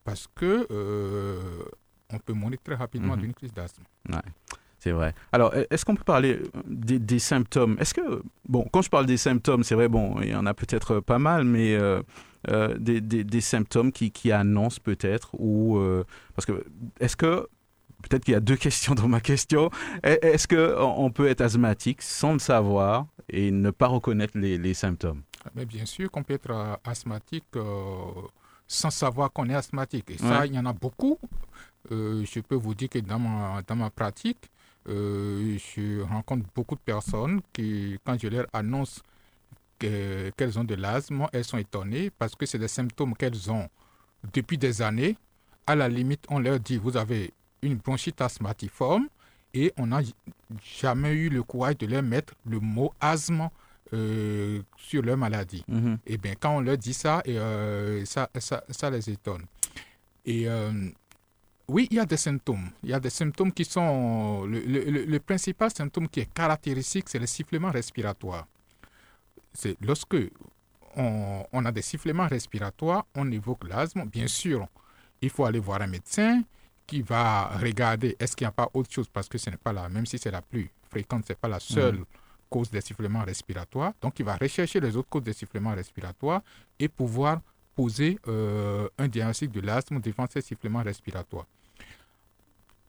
[0.03, 1.63] Parce que euh,
[2.11, 3.21] on peut mourir très rapidement mhm.
[3.21, 3.83] d'une crise d'asthme.
[4.79, 5.13] C'est vrai.
[5.31, 7.77] Alors, e-, est-ce qu'on peut parler euh, des, symptômes?
[7.79, 10.53] Est-ce que, bon, quand je parle des symptômes, c'est vrai, bon, il y en a
[10.53, 12.01] peut-être pas mal, mais euh,
[12.49, 15.79] euh, des, des, symptômes qui, qui annoncent peut-être, ou.
[16.35, 16.65] parce que,
[16.99, 17.47] est-ce que.
[18.01, 19.69] Peut-être qu'il y a deux questions dans ma question.
[20.05, 24.73] E-, est-ce qu'on peut être asthmatique sans le savoir et ne pas reconnaître les, les
[24.73, 25.21] symptômes?
[25.53, 27.43] Mais Bien sûr qu'on peut être asthmatique
[28.67, 30.11] sans savoir qu'on est asthmatique.
[30.11, 31.19] Et ça, il y en a beaucoup.
[31.91, 34.49] je peux vous dire que dans ma, dans ma pratique,
[34.89, 39.01] euh, je rencontre beaucoup de personnes qui, quand je leur annonce
[39.77, 43.69] qu'elles ont de l'asthme, elles sont étonnées parce que c'est des symptômes qu'elles ont
[44.33, 45.15] depuis des années.
[45.65, 49.07] À la limite, on leur dit, vous avez une bronchite asthmatiforme
[49.53, 50.01] et on n'a
[50.79, 53.49] jamais eu le courage de leur mettre le mot asthme
[53.93, 55.63] euh, sur leur maladie.
[55.69, 55.97] Mm-hmm.
[56.07, 59.45] Et bien, quand on leur dit ça, et, euh, ça, ça, ça, les étonne.
[60.25, 60.45] Et
[61.69, 62.69] oui, il y a des symptômes.
[62.83, 64.45] Il y a des symptômes qui sont...
[64.45, 68.47] Le, principal symptôme qui est caractéristique, c'est le sifflement respiratoire.
[69.53, 70.17] C'est lorsque
[70.95, 74.05] on, a des sifflements respiratoires, on évoque l'asthme.
[74.05, 74.67] Bien sûr,
[75.21, 76.41] il faut aller voir un médecin
[76.87, 79.71] qui va regarder est-ce qu'il n'y a pas autre chose parce que ce n'est pas
[79.71, 82.05] la, même si c'est la plus fréquente, ce n'est pas la seule mm.
[82.49, 83.93] cause des sifflements respiratoires.
[84.01, 86.41] Donc, il va rechercher les autres causes des sifflements respiratoires
[86.79, 87.41] et pouvoir
[87.75, 91.45] poser euh, un diagnostic de l'asthme devant ces sifflements respiratoires.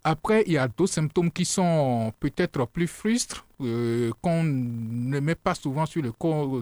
[0.02, 5.34] Après, il y a d'autres symptômes qui sont peut-être plus frustres, euh, qu'on ne met
[5.34, 6.12] pas souvent sur le,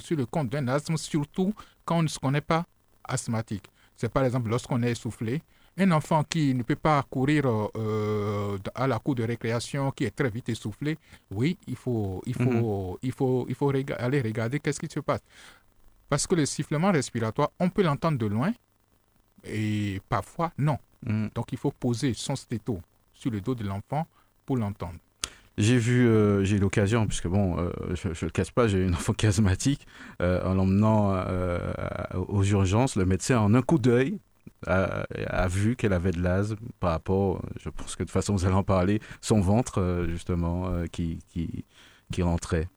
[0.00, 2.66] sur le compte d'un asthme, surtout quand on ne se connaît pas
[3.04, 3.64] asthmatique.
[3.96, 5.40] C'est par exemple lorsqu'on est essoufflé.
[5.80, 10.10] Un enfant qui ne peut pas courir euh, à la cour de récréation, qui est
[10.10, 10.98] très vite essoufflé,
[11.30, 12.96] oui, il faut, il faut, mhm.
[13.02, 15.20] il faut, il faut aller regarder qu'est-ce qui se passe.
[16.08, 18.52] Parce que le sifflement respiratoire, on peut l'entendre de loin
[19.44, 20.78] et parfois non.
[21.06, 21.30] Mhm.
[21.36, 22.80] Donc il faut poser son stéto
[23.18, 24.06] sur le dos de l'enfant
[24.46, 24.98] pour l'entendre.
[25.58, 28.84] J'ai vu, euh, j'ai eu l'occasion, puisque bon, euh, je ne le casse pas, j'ai
[28.84, 29.88] une enfant asthmatique,
[30.22, 31.20] euh, en l'emmenant
[32.28, 34.20] aux urgences, le médecin, en un coup d'œil,
[34.66, 35.04] a,
[35.48, 38.54] vu qu'elle avait de l'asthme par rapport, je pense que de toute façon vous allez
[38.54, 41.64] en parler, son ventre, justement, qui, qui,
[42.12, 42.68] qui rentrait.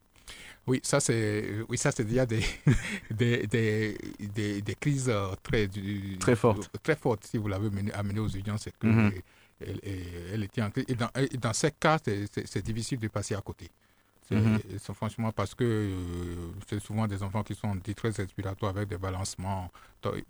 [0.68, 2.44] Oui, ça c'est oui ça c'est déjà des
[3.12, 3.98] des, des,
[4.62, 5.68] des, crises très
[6.20, 8.68] très fortes très fortes si vous l'avez amené aux urgences
[9.62, 13.70] elle, était et dans, dans ces cas, c'est difficile de passer à côté.
[14.28, 14.96] C'est mhm.
[14.96, 18.98] franchement parce que euh, c'est souvent des enfants qui sont en détresse respiratoire avec des
[18.98, 19.70] balancements.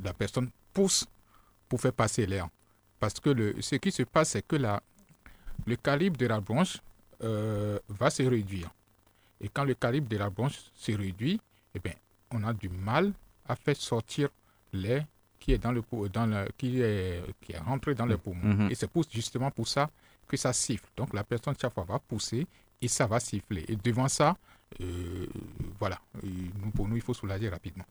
[0.03, 1.05] La personne pousse
[1.69, 2.47] pour faire passer l'air.
[2.99, 4.81] Parce que le, ce qui se passe, c'est que la,
[5.65, 6.77] le calibre de la bronche
[7.23, 8.69] euh, va se réduire.
[9.39, 11.39] Et quand le calibre de la bronche se réduit,
[11.75, 11.93] eh bien,
[12.31, 13.11] on a du mal
[13.47, 14.29] à faire sortir
[14.73, 15.05] l'air
[15.41, 18.54] qui est dans le, dans le qui est qui est rentré dans les poumons.
[18.54, 18.69] Mhm.
[18.71, 19.89] Et c'est justement pour ça
[20.27, 20.88] que ça siffle.
[20.95, 22.47] Donc la personne chaque fois va pousser
[22.82, 23.65] et ça va siffler.
[23.67, 24.38] Et devant ça,
[24.80, 25.25] euh,
[25.80, 26.27] voilà, Et
[26.63, 27.86] nous, pour nous, il faut soulager rapidement.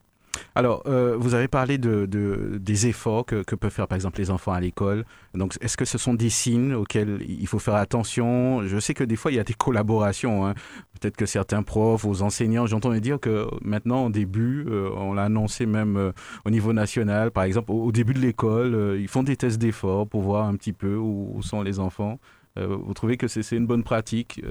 [0.55, 4.31] Alors, euh, vous avez parlé de, de- des efforts que, peuvent faire par exemple les
[4.31, 5.05] enfants à l'école.
[5.35, 8.67] Donc, est-ce que ce sont des signes auxquels il faut faire attention?
[8.67, 10.47] Je sais que des fois, il y a des collaborations.
[10.47, 10.55] hein.
[11.01, 15.25] Peut-être que certains profs, aux enseignants, j'entends dire que maintenant, au début, euh, on l'a
[15.25, 16.13] annoncé même euh,
[16.45, 20.23] au niveau national, par exemple, au, début de l'école, ils font des tests d'efforts pour
[20.23, 22.19] voir un petit peu où, sont les enfants.
[22.57, 24.43] Vous trouvez que c'est une bonne pratique?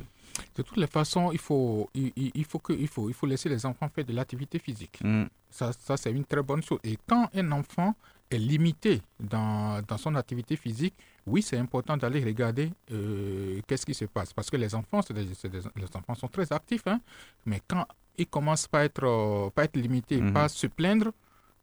[0.56, 3.26] De toutes les façons, il faut, il, il- il faut que, il faut, il faut
[3.28, 5.00] laisser les enfants faire de l'activité physique.
[5.04, 5.26] Hmm.
[5.50, 6.80] Ça, ça c'est une très bonne chose.
[6.84, 7.96] Et quand un enfant
[8.30, 10.94] est limité dans, dans son activité physique,
[11.26, 14.34] oui, c'est important d'aller regarder euh, qu'est-ce qui se passe.
[14.34, 17.00] Parce que les enfants, c'est des- des- les enfants sont très actifs, hein,
[17.46, 17.86] mais quand
[18.18, 20.34] ils commencent pas à être, euh, pas être limités, Mhm.
[20.34, 21.12] pas se plaindre,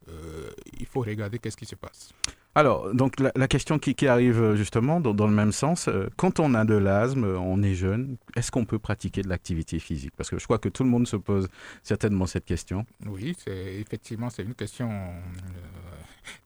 [0.09, 2.11] euh, il faut regarder qu'est-ce qui se passe.
[2.57, 5.87] Alors, donc la, la question qui, qui arrive euh, justement dans, dans le même sens,
[5.87, 9.29] euh, quand on a de l'asthme, euh, on est jeune, est-ce qu'on peut pratiquer de
[9.29, 10.13] l'activité physique?
[10.17, 11.47] Parce que je crois que tout le monde se pose
[11.83, 12.83] certainement cette question.
[13.05, 15.21] Oui, effectivement c'est une question euh,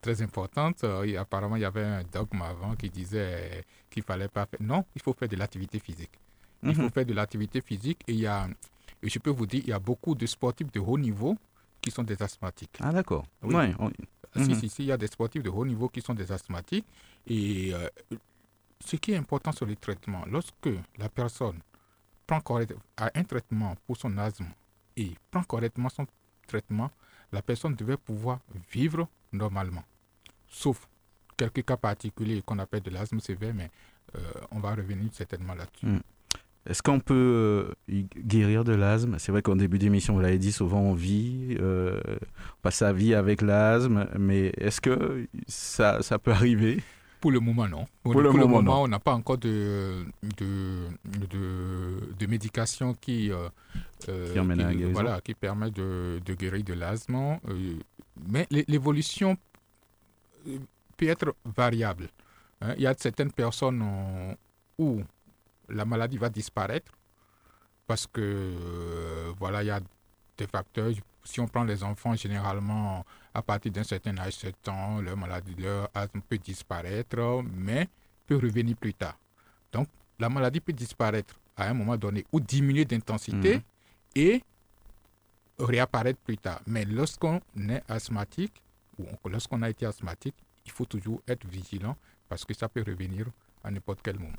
[0.02, 0.84] très importante.
[1.06, 4.60] Et apparemment, il y avait un dogme avant qui disait qu'il fallait pas faire.
[4.62, 6.12] Non, il faut faire de l'activité physique.
[6.64, 6.92] Il faut Mhm.
[6.92, 8.48] faire de l'activité physique et il y a,
[9.02, 11.38] et je peux vous dire, il y a beaucoup de sportifs de haut niveau
[11.82, 12.78] qui sont des asthmatiques.
[12.82, 13.26] Ah d'accord.
[13.44, 13.56] Oui.
[13.56, 13.92] Ouais, on-
[14.36, 14.56] Si, Mhm.
[14.60, 16.86] si, si, il y a des sportifs de haut niveau qui sont des asthmatiques.
[17.28, 17.90] Et euh,
[18.80, 21.60] ce qui est important sur les traitements, lorsque la personne
[22.26, 24.46] prend correct- a un traitement pour son asthme
[24.96, 26.08] et prend correctement son
[26.48, 26.90] traitement,
[27.32, 28.40] la personne devait pouvoir
[28.72, 29.84] vivre normalement.
[30.48, 30.88] Sauf
[31.38, 33.70] quelques cas particuliers qu'on appelle de l'asthme sévère, mais
[34.16, 34.20] euh,
[34.52, 35.86] on va revenir certainement là-dessus.
[35.86, 36.02] Mhm.
[36.70, 37.14] Est-ce qu'on peut
[37.90, 39.16] euh, guérir de l'asthme?
[39.18, 42.94] C'est vrai qu'en début d'émission, vous l'avez dit, souvent on vit, euh, on passe sa
[42.94, 46.82] vie avec l'asthme, mais est-ce que ça, ça peut arriver?
[47.20, 47.86] Pour le moment, non.
[48.04, 48.84] Pour le moment, non.
[48.84, 50.06] on n'a pas encore de,
[50.40, 50.88] de,
[51.30, 53.48] de, de médication qui, euh,
[54.04, 57.38] Qui voilà, qui permet de, de guérir de l'asthme.
[58.28, 59.38] mais l'é- l'évolution
[60.98, 62.10] peut être variable.
[62.62, 62.74] hein.
[62.78, 63.84] Il y a certaines personnes
[64.78, 65.02] où
[65.72, 66.92] la maladie va disparaître
[67.88, 69.80] parce que euh, voilà, il y a
[70.38, 70.92] des facteurs.
[71.24, 75.54] Si on prend les enfants, généralement, à partir d'un certain âge, 7 ans, leur maladie,
[75.56, 77.88] leur asthme peut disparaître, mais
[78.28, 79.18] peut revenir plus tard.
[79.72, 79.88] Donc,
[80.20, 83.62] la maladie peut disparaître à un moment donné ou diminuer d'intensité Mhm.
[84.16, 84.44] et
[85.60, 86.62] réapparaître plus tard.
[86.66, 88.62] Mais lorsqu'on est asthmatique
[88.98, 91.96] ou on- lorsqu'on a été asthmatique, il faut toujours être vigilant
[92.30, 93.26] parce que ça peut revenir
[93.64, 94.38] à n'importe quel moment.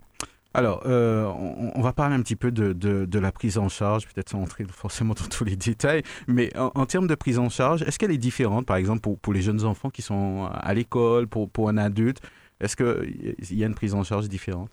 [0.54, 3.68] Alors, euh, on, on va parler un petit peu de, de- de la prise en
[3.68, 7.38] charge, peut-être sans entrer forcément dans tous les détails, mais en, en termes de prise
[7.38, 10.48] en charge, est-ce qu'elle est différente, par exemple, pour, pour les jeunes enfants qui sont
[10.52, 12.20] à l'école, pour, pour un adulte?
[12.60, 14.70] Est-ce qu'il y a une prise en charge différente?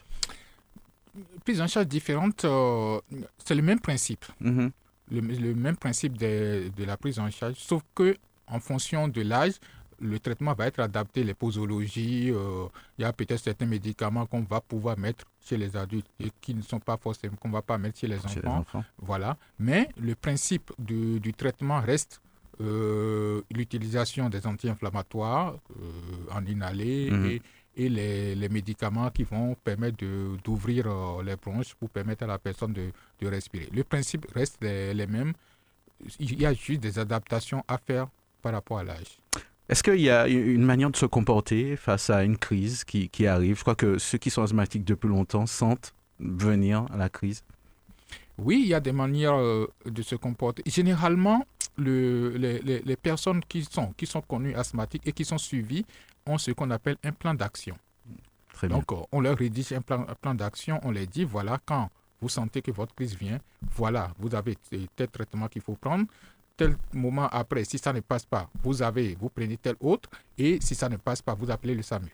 [1.43, 2.99] Prise en charge différente, euh,
[3.43, 4.25] c'est le même principe.
[4.41, 4.71] Mhm.
[5.11, 8.15] le, le même principe de, de la prise en charge, sauf que
[8.47, 9.53] en fonction de l'âge,
[10.01, 12.65] le traitement va être adapté, les posologies, euh,
[12.97, 16.53] il y a peut-être certains médicaments qu'on va pouvoir mettre chez les adultes et qui
[16.53, 18.83] ne sont pas forcément qu'on va pas mettre chez les Chez les enfants.
[18.97, 19.37] Voilà.
[19.59, 22.21] Mais le principe du, du traitement reste
[22.61, 27.25] euh, l'utilisation des anti-inflammatoires euh, en inhalé Mhm.
[27.25, 27.41] et,
[27.77, 29.97] et les, les médicaments qui vont permettre
[30.43, 33.69] d'ouvrir euh, les bronches pour permettre à la personne de, de respirer.
[33.71, 35.33] Le principe reste les, les mêmes.
[36.19, 38.07] Il y a juste des adaptations à faire
[38.41, 39.17] par rapport à l'âge.
[39.69, 43.27] Est-ce qu'il y a une manière de se comporter face à une crise qui, qui
[43.27, 43.55] arrive?
[43.57, 47.43] Je crois que ceux qui sont asthmatiques depuis longtemps sentent venir la crise.
[48.39, 50.63] Oui, il y a des manières euh, de se comporter.
[50.65, 51.45] Généralement,
[51.77, 55.85] le- les, les- personnes qui sont, qui sont connues asthmatiques et qui sont suivies
[56.25, 57.77] ont ce qu'on appelle un plan d'action.
[58.53, 58.77] Très bien.
[58.77, 61.89] Donc, on leur rédige un plan, un plan d'action, on leur dit, voilà, quand
[62.21, 63.39] vous sentez que votre crise vient,
[63.75, 64.57] voilà, vous avez
[64.95, 66.05] tel traitement qu'il faut prendre.
[66.59, 70.59] Tel moment après, si ça ne passe pas, vous avez, vous prenez tel autre, et
[70.61, 72.09] si ça ne passe pas, vous appelez le SAMU.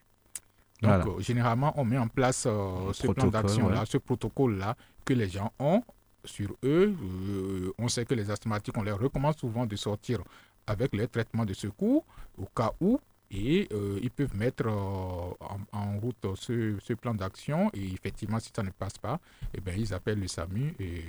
[0.81, 1.05] Donc, Voilà.
[1.07, 3.85] euh, généralement, on met en place euh, ce plan d'action-là, ouais.
[3.87, 5.81] ce protocole-là que les gens ont
[6.23, 6.93] sur eux.
[7.03, 10.19] Euh, on sait que les asthmatiques, on leur recommande souvent de sortir
[10.67, 12.05] avec leur traitement de secours
[12.37, 12.99] au cas où
[13.31, 13.67] et
[14.03, 15.35] ils peuvent mettre en,
[15.71, 19.19] en route ce, ce plan d'action et effectivement si ça ne passe pas,
[19.55, 21.03] eh ben, ils appellent le SAMU et,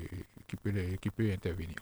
[0.49, 1.77] qui, peut les- qui peut intervenir.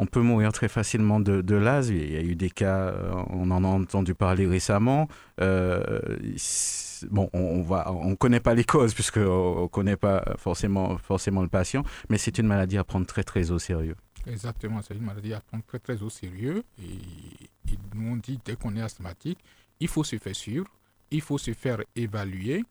[0.00, 1.94] On peut mourir très facilement de, de l'asthme.
[1.94, 2.94] Il y a eu des cas,
[3.28, 5.08] on en a entendu parler récemment.
[5.38, 11.48] bon, on va, on connaît pas les causes puisque on connaît pas forcément, forcément le
[11.48, 13.96] patient, mais c'est une maladie à prendre très très au sérieux.
[14.26, 16.64] Exactement, c'est une maladie à prendre très très au sérieux.
[16.82, 19.38] Et, nous on dit dès qu'on est asthmatique,
[19.80, 20.66] il faut se faire suivre,
[21.10, 22.64] il faut se faire évaluer.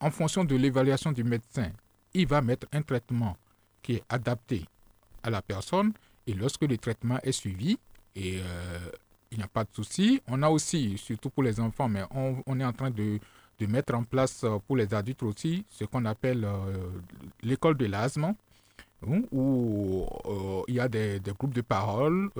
[0.00, 1.72] En fonction de l'évaluation du médecin,
[2.14, 3.36] il va mettre un traitement
[3.82, 4.64] qui est adapté
[5.24, 5.92] à la personne.
[6.28, 7.76] Et lorsque le traitement est suivi,
[8.14, 8.78] et euh,
[9.32, 12.02] il n'y a pas de souci, on a aussi, surtout pour les enfants, mais
[12.46, 13.18] on, est en train de,
[13.58, 16.90] de, mettre en place euh, pour les adultes aussi ce qu'on appelle euh,
[17.42, 18.34] l'école de l'asthme
[19.32, 22.30] où euh, il y a des, groupes de parole,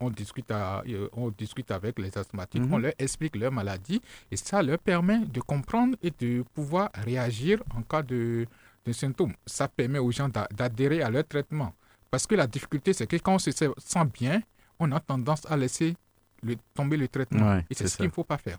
[0.00, 2.82] on, discute euh, on discute avec les asthmatiques, on mhm.
[2.82, 7.82] leur explique leur maladie et ça leur permet de comprendre et de pouvoir réagir en
[7.82, 8.46] cas de,
[8.84, 9.34] de symptômes.
[9.46, 11.74] Ça permet aux gens d'adhérer à leur traitement.
[12.10, 14.42] Parce que la difficulté, c'est que quand on se sent bien,
[14.78, 15.96] on a tendance à laisser
[16.42, 17.58] le, tomber le traitement.
[17.70, 18.58] et c'est ce qu'il ne faut pas faire.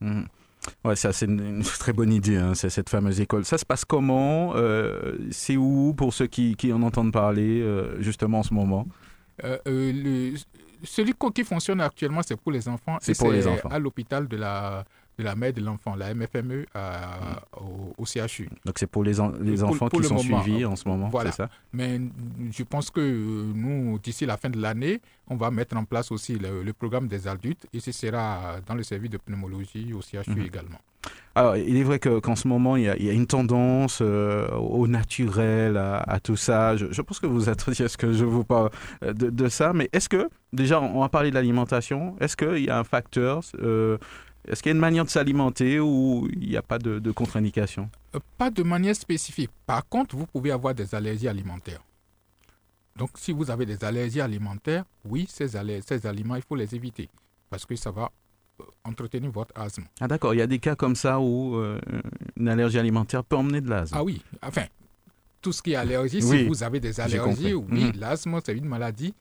[0.00, 0.26] Mhm.
[0.84, 3.44] Ouais, ça c'est une, très bonne idée, hein, c'est cette fameuse école.
[3.44, 8.00] Ça se passe comment euh, C'est où pour ceux qui, qui, en entendent parler euh,
[8.00, 8.86] justement en ce moment?
[9.44, 10.34] Euh, le,
[10.82, 12.98] Celui qui fonctionne actuellement, c'est pour les enfants.
[13.00, 13.68] C'est pour les enfants.
[13.68, 14.84] À l'hôpital de la
[15.18, 16.66] de la mère de l'enfant, la MFME
[17.98, 18.48] au, CHU.
[18.64, 21.30] Donc c'est pour les, les enfants qui sont suivis en ce moment, voilà.
[21.30, 21.50] c'est ça?
[21.72, 22.00] Mais
[22.50, 26.38] je pense que nous, d'ici la fin de l'année, on va mettre en place aussi
[26.38, 30.42] le, programme des adultes et ce sera dans le service de pneumologie au CHU mhm.
[30.44, 30.78] également.
[31.34, 35.76] Alors, il est vrai qu'en ce moment, il y, a, une tendance euh, au naturel,
[35.76, 36.76] à, tout ça.
[36.76, 38.70] Je, pense que vous attendiez à ce que je vous parle
[39.02, 42.70] euh, de, ça, mais est-ce que, déjà, on va parler de l'alimentation, est-ce qu'il y
[42.70, 43.98] a un facteur euh,
[44.46, 47.90] est-ce qu'il y a une manière de s'alimenter ou il n'y a pas de, contre-indication?
[48.14, 49.50] Euh, Pas de manière spécifique.
[49.66, 51.82] Par contre, vous pouvez avoir des allergies alimentaires.
[52.96, 55.48] Donc, si vous avez des allergies alimentaires, oui, ces,
[55.86, 57.08] ces aliments, il faut les éviter
[57.50, 58.10] parce que ça va
[58.60, 59.84] euh, entretenir votre asthme.
[60.00, 61.78] Ah d'accord, il y a des cas comme ça où euh,
[62.36, 63.96] une allergie alimentaire peut emmener de l'asthme.
[63.98, 64.64] Ah oui, enfin,
[65.42, 67.92] tout ce qui est allergie, si vous avez des allergies, oui, mhm.
[68.00, 69.14] l'asthme, c'est une maladie,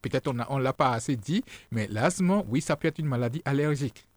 [0.00, 3.42] peut-être on ne l'a pas assez dit, mais l'asthme, oui, ça peut être une maladie
[3.44, 4.07] allergique.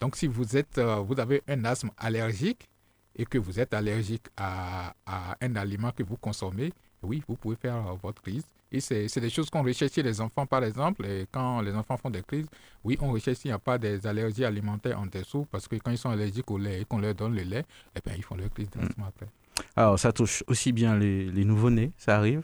[0.00, 2.68] Donc, si vous, êtes, euh, vous avez un asthme allergique
[3.14, 4.94] et que vous êtes allergique à,
[5.40, 8.44] un aliment que vous consommez, oui, vous pouvez faire euh, votre crise.
[8.72, 11.06] Et c'est des choses qu'on recherche chez les enfants, par exemple.
[11.06, 12.46] Et quand les enfants font des crises,
[12.84, 15.92] oui, on recherche s'il n'y a pas des allergies alimentaires en dessous, parce que quand
[15.92, 18.34] ils sont allergiques au lait et qu'on leur donne le lait, eh bien, ils font
[18.34, 19.04] leur crise d'asthme mm.
[19.06, 19.26] après.
[19.76, 22.42] Alors, ça touche aussi bien les, les nouveau-nés, ça arrive?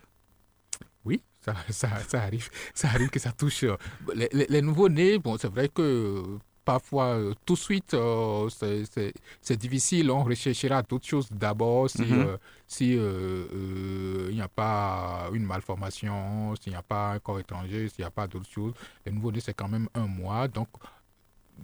[1.05, 2.49] Oui, ça, ça, ça, arrive.
[2.73, 3.77] Ça arrive que ça touche euh,
[4.15, 5.19] les, les, les nouveau-nés.
[5.19, 8.49] Bon, c'est vrai que parfois euh, tout de suite euh,
[9.41, 10.11] c'est difficile.
[10.11, 12.13] On recherchera d'autres choses d'abord si, mhm.
[12.13, 17.89] euh, si il n'y a pas une malformation, s'il n'y a pas un corps étranger,
[17.89, 18.75] s'il n'y a pas d'autres choses.
[19.05, 20.69] Le nouveau-né c'est quand même un mois, donc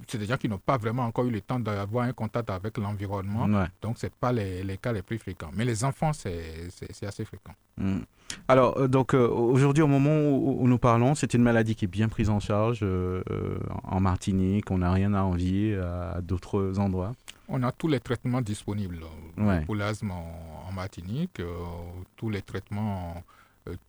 [0.07, 2.79] c'est des gens qui n'ont pas vraiment encore eu le temps d'avoir un contact avec
[2.79, 3.47] l'environnement.
[3.83, 5.51] Donc, ce n'est pas les, les, cas les plus fréquents.
[5.55, 6.69] Mais les enfants, c'est
[7.03, 7.55] assez fréquent.
[7.77, 8.01] Hmm.
[8.47, 11.89] Alors, euh, donc euh, aujourd'hui, au moment où, nous parlons, c'est une maladie qui est
[11.89, 13.23] bien prise en charge euh,
[13.85, 14.71] en Martinique.
[14.71, 17.13] On n'a rien à envier à d'autres endroits.
[17.49, 19.01] On a tous les traitements disponibles
[19.67, 21.41] pour l'asthme en, Martinique.
[22.17, 23.23] tous les traitements,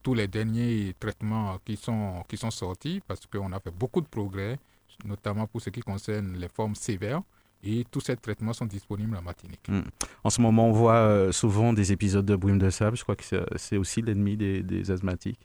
[0.02, 4.08] tous les derniers traitements qui sont, qui sont sortis parce qu'on a fait beaucoup de
[4.08, 4.58] progrès,
[5.06, 7.22] notamment pour ce qui concerne les formes sévères.
[7.64, 9.68] Et tous ces traitements sont disponibles en Martinique.
[9.68, 9.82] Hmm.
[10.24, 12.96] En ce moment, on voit euh, souvent des épisodes de brume de sable.
[12.96, 13.24] Je crois que
[13.58, 15.40] c'est aussi l'ennemi des, asthmatiques.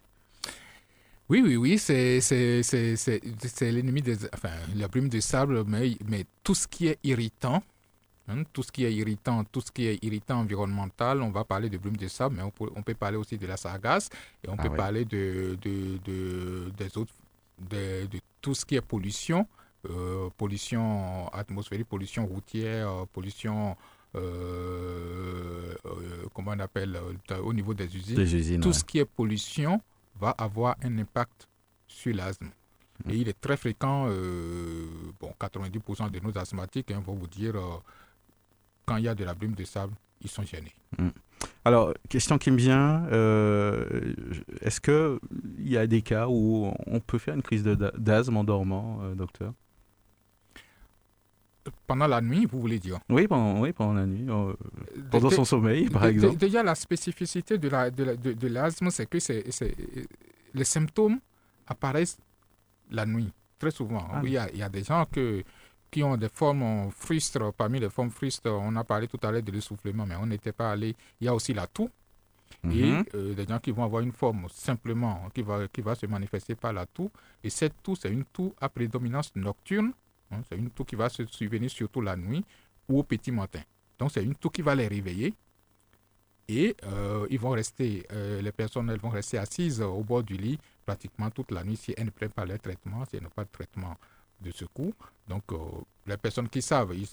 [1.28, 2.20] Oui, oui, oui, c'est
[3.62, 4.16] l'ennemi des...
[4.32, 7.62] Enfin, la brume de sable, mais, mais tout ce qui est irritant,
[8.28, 11.68] hein, tout ce qui est irritant, tout ce qui est irritant environnemental, on va parler
[11.68, 14.10] de brume de sable, mais on peut, on peut parler aussi de la sargasse
[14.44, 17.14] et on ah peut parler de, de, de, des autres,
[17.58, 19.48] de, de tout ce qui est pollution.
[19.88, 23.74] Euh, pollution atmosphérique, pollution routière, euh, pollution,
[24.16, 25.74] euh,
[26.34, 26.98] comment on appelle,
[27.42, 28.60] au niveau des usines.
[28.60, 29.80] Tout ce qui est pollution
[30.20, 31.48] va avoir un impact
[31.88, 32.50] sur l'asthme.
[33.04, 33.10] Mm.
[33.10, 34.06] Et il est très fréquent,
[35.20, 37.54] bon, 90% de nos asthmatiques hein, vont vous dire,
[38.86, 40.74] quand il y a de la brume de sable, ils sont gênés.
[40.98, 41.08] Mm.
[41.64, 43.06] Alors, question qui me vient,
[44.60, 45.18] est-ce qu'il
[45.66, 49.52] y a des cas où on peut faire une crise d'asthme en dormant, docteur?
[51.86, 52.98] Pendant la nuit, vous voulez dire?
[53.08, 54.52] Oui, pendant, oui, pendant la nuit, euh,
[55.10, 56.36] pendant son sommeil, par exemple.
[56.36, 59.44] Déjà, la spécificité de l'asthme, de, de, c'est que c'est,
[60.52, 61.20] les symptômes
[61.66, 62.18] apparaissent
[62.90, 64.06] la nuit, très souvent.
[64.12, 65.42] Ah il, y a, il, y a, des gens que,
[65.94, 67.52] qui ont des formes frustres.
[67.56, 70.52] Parmi les formes frustres, on a parlé tout à l'heure de l'essoufflement, mais on n'était
[70.52, 70.96] pas allé.
[71.20, 71.88] Il y a aussi la toux.
[72.70, 73.04] Et Mhm.
[73.14, 76.54] euh, des gens qui vont avoir une forme simplement, qui va, qui va se manifester
[76.56, 77.10] par la toux.
[77.44, 79.92] Et cette toux, c'est une toux à prédominance nocturne.
[80.32, 82.44] hein, c'est une toux qui va se survenir surtout la nuit
[82.88, 83.60] ou au petit matin.
[83.98, 85.32] Donc c'est une toux qui va les réveiller.
[86.48, 90.36] Et euh, ils vont rester, euh, les personnes elles vont rester assises au bord du
[90.36, 93.30] lit pratiquement toute la nuit si elles ne prennent pas leur traitement, si elles n'ont
[93.30, 93.96] pas de traitement
[94.44, 94.94] de secours.
[95.28, 95.56] Donc euh,
[96.06, 97.08] les personnes qui savent, ils,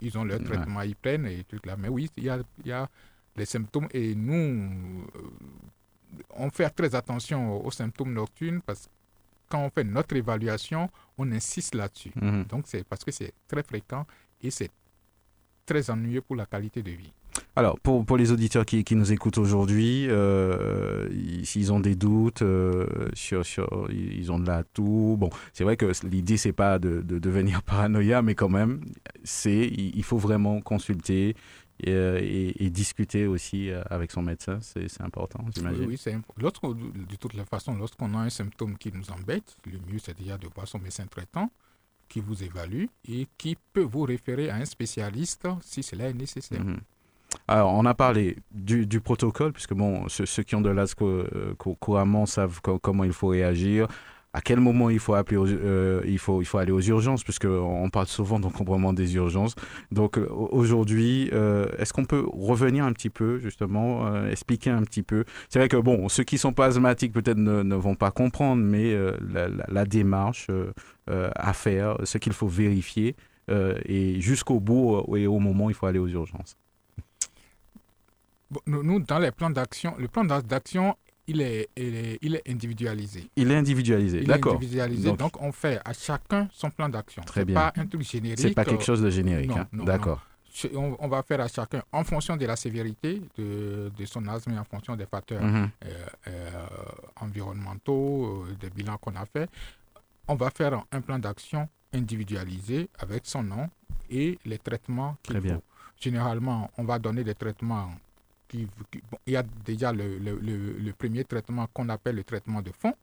[0.00, 0.44] ils ont leur Ouais.
[0.44, 1.76] traitement, ils prennent et tout là.
[1.76, 2.88] Mais oui, il y a, il y a
[3.36, 5.20] les symptômes et nous, euh,
[6.30, 8.90] on fait très attention aux symptômes nocturnes parce que
[9.48, 12.12] quand on fait notre évaluation, on insiste là-dessus.
[12.16, 12.44] Mhm.
[12.44, 14.06] Donc c'est parce que c'est très fréquent
[14.42, 14.70] et c'est
[15.64, 17.12] très ennuyeux pour la qualité de vie.
[17.54, 21.94] Alors, pour, pour les auditeurs qui, qui nous écoutent aujourd'hui, euh, ils- s'ils ont des
[21.96, 26.52] doutes euh, sur, sur, ils ont de la toux, bon, c'est vrai que l'idée c'est
[26.52, 28.80] pas de, de devenir paranoïa, mais quand même,
[29.24, 31.34] c'est il faut vraiment consulter
[31.80, 35.80] et, euh, et- et discuter aussi euh, avec son médecin, c'est important, j'imagine.
[35.82, 39.10] Oui, oui, c'est imp- lorsqu'on- de toute la façon, lorsqu'on a un symptôme qui nous
[39.10, 41.50] embête, le mieux c'est déjà de voir son médecin traitant
[42.08, 46.64] qui vous évalue et qui peut vous référer à un spécialiste si cela est nécessaire.
[46.64, 46.78] Mhm.
[47.48, 51.76] Alors, on a parlé du, protocole, puisque bon, ceux, qui ont de l'asthme euh, cou-
[51.78, 53.86] couramment savent co- comment il faut réagir,
[54.32, 57.46] à quel moment il faut, appeler euh, il faut, il faut aller aux urgences, puisque
[57.46, 59.54] on parle souvent d'encombrement des urgences.
[59.92, 61.30] Donc euh, aujourd'hui,
[61.78, 65.24] est-ce qu'on peut revenir un petit peu, justement, expliquer un petit peu?
[65.48, 68.62] C'est vrai que bon, ceux qui sont pas asthmatiques peut-être ne, ne vont pas comprendre,
[68.62, 68.94] mais
[69.32, 70.48] la, la- démarche
[71.08, 73.16] à faire, ce qu'il faut vérifier,
[73.48, 76.56] et jusqu'au bout et au moment il faut aller aux urgences.
[78.66, 80.94] Nous, dans les plans d'action, le plan d'a- d'action,
[81.26, 83.28] il est, il est, il est individualisé.
[83.34, 84.54] Il est individualisé, Il est d'accord.
[84.54, 87.22] individualisé, Donc- donc, on fait à chacun son plan d'action.
[87.24, 87.54] Très bien.
[87.56, 88.38] pas un truc générique.
[88.38, 89.66] C'est pas quelque euh, chose de générique, hein.
[89.72, 90.24] d'accord.
[90.74, 94.52] On, on va faire à chacun en fonction de la sévérité de, de son asthme
[94.52, 95.68] et en fonction des facteurs Mhm.
[95.84, 96.50] euh, euh,
[97.20, 99.50] environnementaux, euh, des bilans qu'on a fait.
[100.28, 103.68] On va faire un plan d'action individualisé avec son nom
[104.08, 105.56] et les traitements qu'il Très bien.
[105.56, 105.62] faut.
[106.00, 107.90] Généralement, on va donner des traitements
[108.48, 108.66] qui...
[108.90, 112.24] qui- bon, il y a déjà le, le- le- le premier traitement qu'on appelle le
[112.24, 112.94] traitement de fond,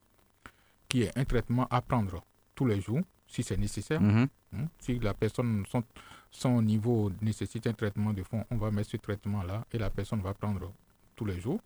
[0.90, 2.24] qui est un traitement à prendre
[2.56, 4.02] tous les jours, si c'est nécessaire.
[4.02, 4.28] Mhm.
[4.56, 5.84] Hein, Si la personne, son,
[6.30, 10.22] son niveau nécessite un traitement de fond, on va mettre ce traitement-là et la personne
[10.22, 10.72] va prendre
[11.16, 11.60] tous les jours.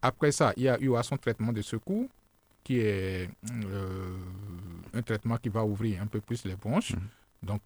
[0.00, 2.08] Après ça, il y a eu à son traitement de secours,
[2.64, 3.28] qui est
[3.64, 4.16] euh,
[4.94, 6.92] un traitement qui va ouvrir un peu plus les bronches.
[6.94, 7.00] Mhm.
[7.44, 7.60] Donc,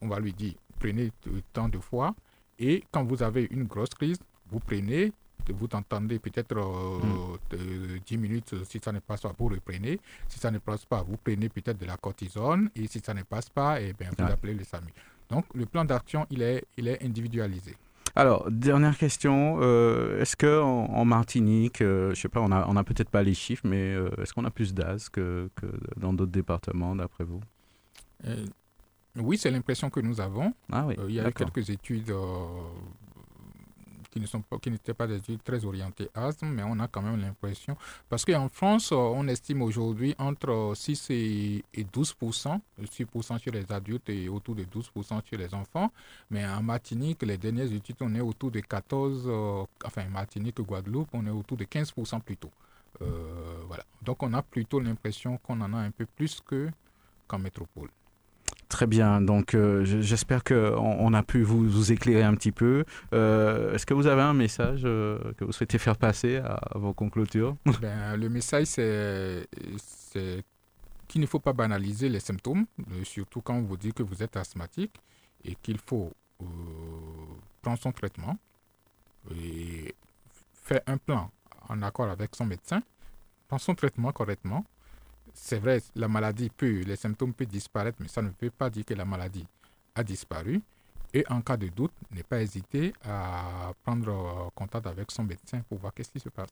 [0.00, 1.10] on va lui dire, prenez
[1.52, 2.14] tant de fois.
[2.58, 4.18] Et quand vous avez une grosse crise,
[4.50, 5.12] vous prenez,
[5.48, 10.00] vous entendez peut-être euh, de 10 minutes, si ça ne passe pas, vous reprenez.
[10.28, 12.70] Si ça ne passe pas, vous prenez peut-être de la cortisone.
[12.74, 14.32] Et si ça ne passe pas, eh bien, vous Ah.
[14.32, 14.92] appelez le SAMU.
[15.28, 17.74] Donc, le plan d'action, il est, il est individualisé.
[18.14, 19.58] Alors, dernière question.
[19.60, 23.10] euh, est-ce que en, en Martinique, euh, je sais pas, on a, on a peut-être
[23.10, 25.66] pas les chiffres, mais euh, est-ce qu'on a plus d'AS que, que
[25.98, 27.40] dans d'autres départements, d'après vous?
[28.26, 28.46] Euh,
[29.18, 30.52] oui, c'est l'impression que nous avons.
[30.70, 32.46] Ah oui, Euh, il y a eu quelques études euh,
[34.10, 36.88] qui ne sont pas, qui n'étaient pas des études très orientées asthme, mais on a
[36.88, 37.76] quand même l'impression.
[38.08, 43.70] Parce qu'en France, euh, on estime aujourd'hui entre 6 et, et 12 6% chez les
[43.72, 45.90] adultes et autour de 12% chez les enfants.
[46.30, 51.08] Mais en Martinique, les dernières études, on est autour de 14, euh, enfin Martinique, Guadeloupe,
[51.12, 52.50] on est autour de 15% plutôt.
[53.68, 53.84] Voilà.
[54.02, 56.70] Donc on a plutôt l'impression qu'on en a un peu plus que
[57.26, 57.90] qu'en métropole.
[58.68, 59.20] Très bien.
[59.20, 60.56] Donc, euh, je- j'espère qu'on
[60.98, 62.84] on a pu vous, éclairer un petit peu.
[63.12, 66.92] Euh, est-ce que vous avez un message euh, que vous souhaitez faire passer à, vos
[66.92, 69.46] conclutures Ben, le message, c'est
[71.06, 72.66] qu'il ne faut pas banaliser les symptômes,
[73.04, 74.96] surtout quand on vous dit que vous êtes asthmatique
[75.44, 76.10] et qu'il faut
[77.62, 78.36] prendre son traitement
[79.30, 79.94] et
[80.52, 81.30] faire un plan
[81.68, 82.82] en accord avec son médecin,
[83.46, 84.64] prendre son traitement correctement.
[85.38, 88.84] C'est vrai, la maladie peut, les symptômes peuvent disparaître, mais ça ne veut pas dire
[88.84, 89.46] que la maladie
[89.94, 90.60] a disparu.
[91.14, 95.60] Et en cas de doute, ne pas hésiter à prendre euh, contact avec son médecin
[95.68, 96.48] pour voir qu'est-ce qui se passe.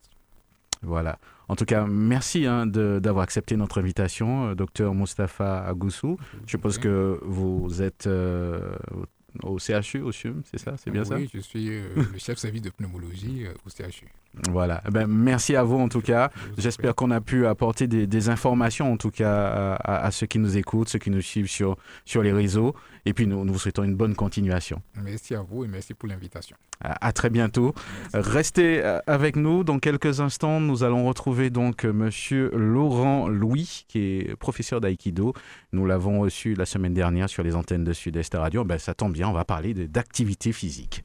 [0.83, 1.19] Voilà.
[1.49, 6.19] En tout cas, merci hein, de- d'avoir accepté notre invitation, euh, docteur Mustapha Agoussou.
[6.47, 8.77] Je suppose que vous êtes euh,
[9.43, 11.17] au CHU, au CHUM, c'est ça C'est bien ça?
[11.17, 14.07] Oui, je suis euh, le chef service de pneumologie euh, au CHU.
[14.51, 14.83] Voilà.
[14.87, 16.31] Eh ben, merci à vous en tout cas.
[16.59, 20.57] J'espère qu'on a pu apporter des, des informations en tout cas à, ceux qui nous
[20.57, 22.75] écoutent, ceux qui nous suivent sur, sur les réseaux.
[23.07, 24.81] Et puis nous, nous vous souhaitons une bonne continuation.
[25.03, 26.57] Merci à vous et merci pour l'invitation.
[26.81, 27.75] À, à très bientôt.
[28.15, 29.63] Restez euh, avec nous.
[29.63, 35.35] Dans quelques instants, nous allons retrouver donc euh, Monsieur Laurent Louis, qui est professeur d'aïkido.
[35.73, 38.65] Nous l'avons reçu la semaine dernière sur les antennes de Sud-Est Radio.
[38.65, 41.05] Ben, ça tombe bien, on va parler d'activité physique.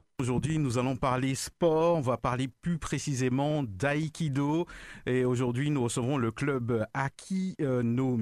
[0.21, 1.97] Aujourd'hui, nous allons parler sport.
[1.97, 4.67] On va parler plus précisément d'aïkido.
[5.07, 8.19] Et aujourd'hui, nous recevons le club Aki no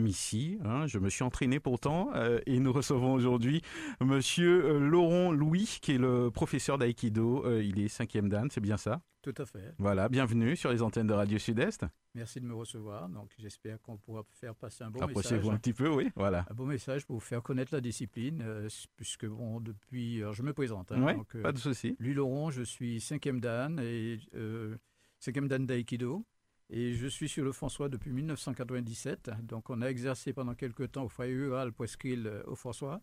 [0.64, 0.88] hein.
[0.88, 2.10] je me suis entraîné pourtant.
[2.16, 3.62] euh, et nous recevons aujourd'hui
[4.00, 7.46] Monsieur euh, Laurent Louis, qui est le professeur d'aïkido.
[7.46, 9.02] Euh, il est cinquième dan, c'est bien ça?
[9.22, 9.74] Tout à fait.
[9.78, 11.86] Voilà, bienvenue sur les antennes de Radio Sud-Est.
[12.16, 13.10] Merci de me recevoir.
[13.10, 15.54] Donc, j'espère qu'on pourra faire passer un bon Approchez-vous message.
[15.56, 16.10] un petit peu, oui.
[16.16, 16.46] Voilà.
[16.50, 20.42] Un bon message pour vous faire connaître la discipline, euh, puisque bon, depuis, alors je
[20.42, 20.94] me présente.
[20.94, 21.04] hein.
[21.04, 21.98] Ouais, donc, euh, pas de souci.
[22.00, 24.78] Louis Laurent, je suis cinquième dan et euh,
[25.20, 26.26] cinquième dan d'aïkido.
[26.70, 29.32] Et je suis sur le François depuis 1997.
[29.44, 33.02] Donc, on a exercé pendant quelques temps au foyer rural Presqu'île euh, au François.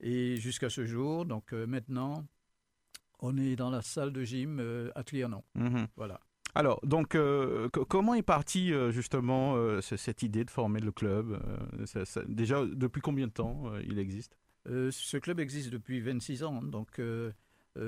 [0.00, 2.26] Et jusqu'à ce jour, donc maintenant,
[3.20, 5.42] on est dans la salle de gym euh, à Trianon.
[5.54, 5.86] Mhm.
[5.96, 6.20] Voilà.
[6.54, 10.92] Alors, donc, euh, co- comment est partie euh, justement ce- cette idée de former le
[10.92, 11.40] club
[11.86, 14.36] ça- ça- Déjà, depuis combien de temps il existe?
[14.66, 16.62] Ce club existe depuis 26 ans.
[16.62, 17.00] Donc,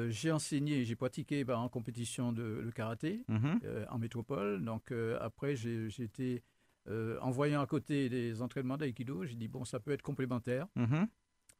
[0.08, 3.60] j'ai enseigné, j'ai pratiqué bah, en compétition de le karaté Mhm.
[3.88, 4.64] en métropole.
[4.64, 6.42] Donc, après, j'ai été,
[6.90, 10.66] en voyant à côté des entraînements d'aïkido, j'ai dit, bon, ça peut être complémentaire.
[10.76, 11.06] Mhm.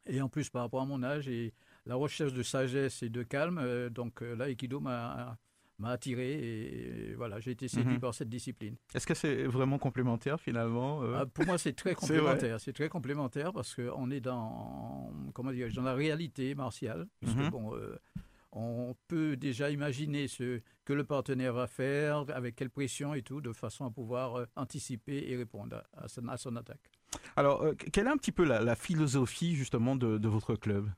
[0.07, 1.53] Et en plus, par rapport à mon âge et
[1.87, 5.37] la recherche de sagesse et de calme, euh, donc euh, l'aïkido m'a
[5.79, 7.99] m'a attiré et, voilà, j'ai été séduit Mhm.
[7.99, 8.75] par cette discipline.
[8.95, 11.17] Est-ce que c'est vraiment complémentaire finalement euh?
[11.19, 12.59] Ah, pour moi, c'est très complémentaire.
[12.59, 17.05] C'est très complémentaire parce qu'on est dans, comment dire, dans la réalité martiale.
[17.19, 17.49] Puisque, Mhm.
[17.51, 17.95] bon, euh,
[18.51, 23.39] on peut déjà imaginer ce que le partenaire va faire, avec quelle pression et tout,
[23.39, 26.89] de façon à pouvoir euh, anticiper et répondre à, à son, à son attaque.
[27.35, 27.63] Alors,
[27.93, 30.89] quelle est un petit peu la, la philosophie justement de, de votre club?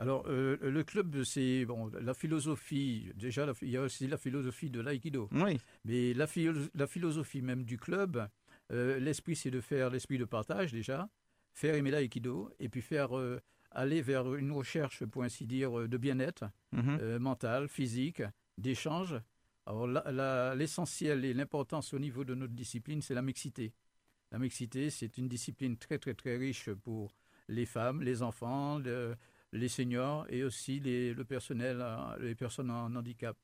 [0.00, 3.12] Alors, euh, le club, c'est bon, la philosophie.
[3.16, 5.28] Déjà, la- il y a aussi la philosophie de l'aïkido.
[5.32, 5.58] Oui.
[5.84, 8.26] Mais la, philo- la philosophie même du club,
[8.72, 11.06] euh, l'esprit, c'est de faire l'esprit de partage déjà,
[11.52, 13.40] faire aimer l'aïkido, et puis faire euh,
[13.72, 17.18] aller vers une recherche, pour ainsi dire, de bien-être Mhm.
[17.18, 18.22] mental, physique,
[18.56, 19.16] d'échange.
[19.66, 19.86] Alors
[20.56, 23.74] l'essentiel et l'importance au niveau de notre discipline, c'est la mixité.
[24.32, 27.12] La mixité, c'est une discipline très très très riche pour
[27.48, 29.14] les femmes, les enfants, le-
[29.52, 33.36] les seniors et aussi les, le personnel, euh, les personnes en handicap.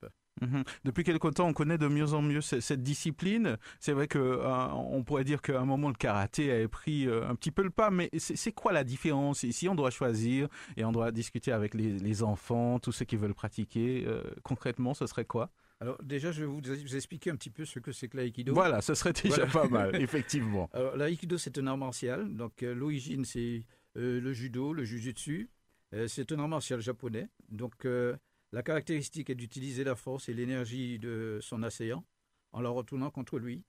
[0.42, 0.64] Mhm.
[0.84, 3.57] Depuis quelque temps, on connaît de mieux en mieux ce- cette discipline.
[3.80, 7.26] C'est vrai que euh, on pourrait dire qu'à un moment le karaté avait pris euh,
[7.26, 9.66] un petit peu le pas, mais c'est quoi la différence ici?
[9.68, 13.34] On doit choisir et on doit discuter avec les, les enfants, tous ceux qui veulent
[13.34, 14.04] pratiquer.
[14.07, 15.50] euh, concrètement, ce serait quoi?
[15.80, 18.52] Alors déjà, je vais vous, vous expliquer un petit peu ce que c'est que l'aïkido.
[18.54, 19.52] Voilà, ce serait déjà Voilà.
[19.52, 20.68] pas mal, effectivement.
[20.74, 22.34] Alors, l'aïkido, c'est un art martial.
[22.36, 25.48] Donc, l'origine, c'est le judo, le jujutsu.
[25.97, 27.28] Euh, c'est un art martial japonais.
[27.49, 28.16] Donc, euh,
[28.53, 32.05] la caractéristique est d'utiliser la force et l'énergie de son assaillant
[32.53, 33.64] en la retournant contre lui.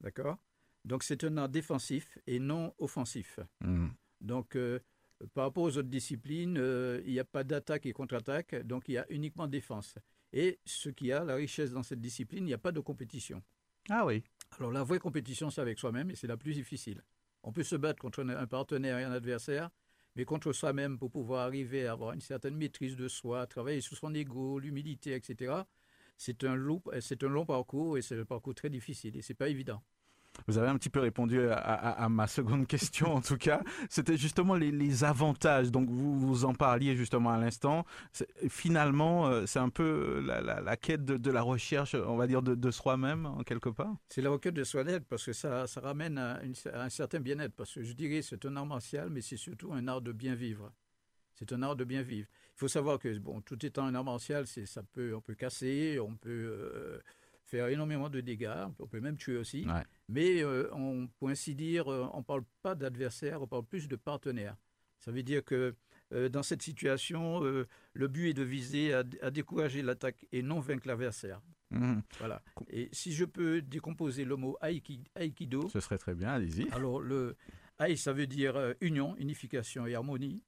[0.00, 0.38] D'accord?
[0.84, 3.40] Donc, c'est un art défensif et non offensif.
[3.60, 3.92] Mhm.
[4.20, 4.80] Donc, euh,
[5.34, 8.92] par rapport aux autres disciplines, euh, il n'y a pas d'attaque et contre-attaque, donc il
[8.92, 9.96] y a uniquement défense.
[10.32, 13.42] Et ce qui a la richesse dans cette discipline, il n'y a pas de compétition.
[13.88, 14.22] Ah oui.
[14.58, 17.02] Alors la vraie compétition, c'est avec soi-même et c'est la plus difficile.
[17.42, 19.70] On peut se battre contre un partenaire et un adversaire,
[20.16, 23.96] mais contre soi-même pour pouvoir arriver à avoir une certaine maîtrise de soi, travailler sur
[23.96, 25.66] son ego, l'humilité, etc.
[26.16, 26.80] C'est un, long,
[27.46, 29.82] parcours et c'est un parcours très difficile et c'est pas évident.
[30.46, 33.62] Vous avez un petit peu répondu à, ma seconde question, en tout cas.
[33.88, 35.70] C'était justement les, avantages.
[35.70, 37.84] Donc, vous, vous en parliez justement à l'instant.
[38.48, 42.70] Finalement, euh, c'est un peu la, la- quête de, la recherche, on va dire, de,
[42.70, 43.94] soi-même, en quelque part.
[44.08, 46.40] C'est la requête de soi-être parce que ça, ramène à,
[46.74, 47.54] un certain bien-être.
[47.54, 50.34] Parce que je dirais c'est un art martial, mais c'est surtout un art de bien
[50.34, 50.72] vivre.
[51.34, 52.28] C'est un art de bien vivre.
[52.54, 55.98] Il faut savoir que bon, tout étant un art martial, ça peut, on peut casser,
[56.00, 56.98] on peut euh,
[57.46, 59.64] faire énormément de dégâts, on peut même tuer aussi.
[59.66, 59.82] Ouais.
[60.08, 63.88] Mais euh, on, pour ainsi dire, euh, on ne parle pas d'adversaire, on parle plus
[63.88, 64.56] de partenaire.
[64.98, 65.74] Ça veut dire que
[66.12, 70.42] euh, dans cette situation, euh, le but est de viser à, à décourager l'attaque et
[70.42, 71.40] non vaincre l'adversaire.
[71.70, 72.02] Mhm.
[72.18, 72.42] Voilà.
[72.68, 76.68] Et si je peux décomposer le mot aiki- aïkido, Ce serait très bien, allez-y.
[76.70, 77.36] alors le
[77.78, 80.42] aï, ça veut dire union, unification et harmonie.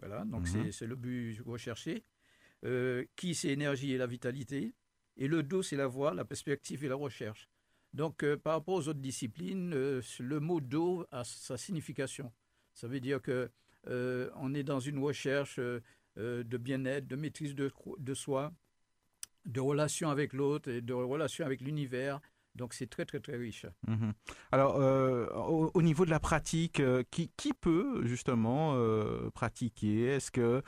[0.00, 0.46] Voilà, donc Mhm.
[0.46, 2.04] c'est- c'est le but recherché.
[3.16, 4.72] Qui, c'est énergie et la vitalité?
[5.16, 7.48] Et le do, c'est la voie, la perspective et la recherche.
[7.92, 12.32] Donc, euh, par rapport aux autres disciplines, euh, le mot do a sa signification.
[12.74, 13.50] Ça veut dire que
[13.86, 15.60] euh, on est dans une recherche
[16.16, 18.52] de bien-être, de maîtrise de, de soi,
[19.46, 22.20] de relation avec l'autre et de relation avec l'univers,
[22.54, 23.66] Donc c'est très très très riche.
[23.88, 24.12] Mhm.
[24.52, 25.26] Alors euh,
[25.74, 30.04] au, niveau de la pratique, euh, qui, qui, peut justement euh, pratiquer?
[30.04, 30.62] Est-ce que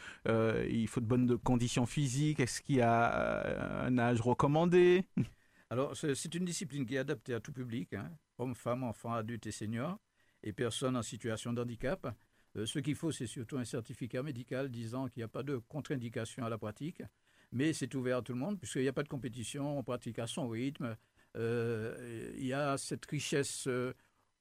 [0.68, 2.40] il faut de bonnes conditions physiques?
[2.40, 5.04] Est-ce qu'il y a un âge recommandé?
[5.70, 9.46] Alors c'est une discipline qui est adaptée à tout public, hein, hommes, femmes, enfants, adultes
[9.46, 9.98] et seniors,
[10.42, 12.06] et personnes en situation de handicap.
[12.54, 16.44] ce qu'il faut, c'est surtout un certificat médical disant qu'il n'y a pas de contre-indication
[16.44, 17.02] à la pratique,
[17.50, 20.20] mais c'est ouvert à tout le monde puisqu'il n'y a pas de compétition, on pratique
[20.20, 20.96] à son rythme
[21.36, 23.92] il y a cette richesse euh,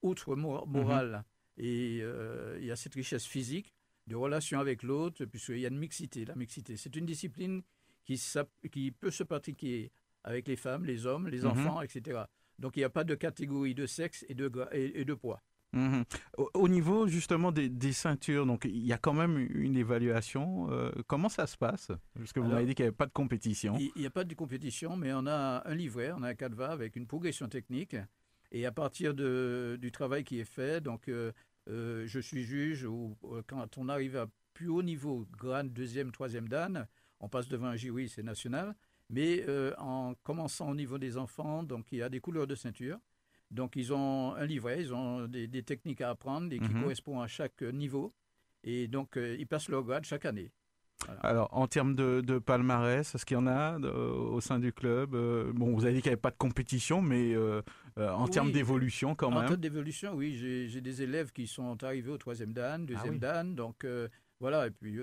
[0.02, 1.24] outre morale
[1.58, 1.66] mhm.
[1.66, 3.74] et euh, il y a cette richesse physique
[4.08, 6.26] de relation avec l'autre, puisqu'il y a une mixité.
[6.26, 7.64] La mixité, c'est une discipline
[8.06, 8.22] qui,
[8.72, 9.92] qui, peut se pratiquer
[10.24, 11.48] avec les femmes, les hommes, les mhm.
[11.48, 12.22] enfants, etc.
[12.60, 15.42] Donc il n'y a pas de catégorie de sexe et de, et de poids.
[15.76, 16.06] Mhm.
[16.54, 20.72] Au, niveau justement des, ceintures, donc il y a quand même une évaluation.
[20.72, 21.92] Euh, comment ça se passe?
[22.16, 23.78] Parce que vous m'avez dit qu'il n'y avait pas de compétition.
[23.78, 26.64] Il n'y a pas de compétition, mais on a un livret, on a un cadre
[26.64, 27.98] avec une progression technique.
[28.52, 31.34] Et à partir de, du travail qui est fait, donc euh,
[31.70, 33.18] euh, je suis juge, ou
[33.48, 36.88] quand on arrive à plus haut niveau, grade deuxième, troisième dan,
[37.20, 38.76] on passe devant un jury, c'est national.
[39.10, 39.46] Mais
[39.78, 42.98] en commençant au niveau des enfants, donc il y a des couleurs de ceinture.
[43.52, 46.82] Donc, ils ont un livret, ils ont des, techniques à apprendre et qui mhm.
[46.82, 48.14] correspondent à chaque niveau.
[48.64, 50.52] Et donc, euh, ils passent leur grade chaque année.
[51.22, 55.52] Alors, en termes de, palmarès, est-ce qu'il y en a au sein du club euh,
[55.54, 57.62] Bon, vous avez dit qu'il n'y avait pas de compétition, mais euh,
[57.98, 59.40] en termes d'évolution quand même.
[59.40, 63.44] En termes d'évolution, oui, j'ai des élèves qui sont arrivés au troisième dan, deuxième ah
[63.44, 63.86] dan, donc
[64.40, 64.98] voilà, et puis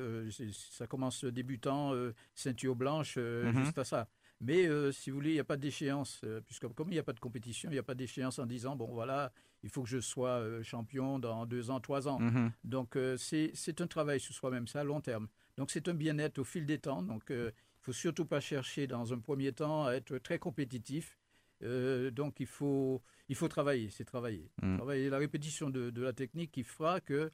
[0.51, 1.93] ça commence débutant,
[2.34, 3.64] ceinture blanche, mhm.
[3.64, 4.09] juste à ça.
[4.43, 6.99] Mais euh, si vous voulez, il n'y a pas d'échéance, euh, puisque comme il n'y
[6.99, 9.32] a pas de compétition, il n'y a pas d'échéance en disant, bon voilà,
[9.62, 12.18] il faut que je sois euh, champion dans deux ans, trois ans.
[12.18, 12.51] Mhm.
[12.64, 15.28] Donc c'est un travail sur soi-même, ça à long terme.
[15.57, 17.03] Donc c'est un bien-être au fil des temps.
[17.03, 17.51] Donc il ne
[17.82, 21.16] faut surtout pas chercher dans un premier temps à être très compétitif.
[21.61, 24.51] donc il faut, il faut travailler, c'est travailler.
[24.61, 24.76] Mhm.
[24.76, 27.30] Travailler la répétition de, de, la technique qui fera que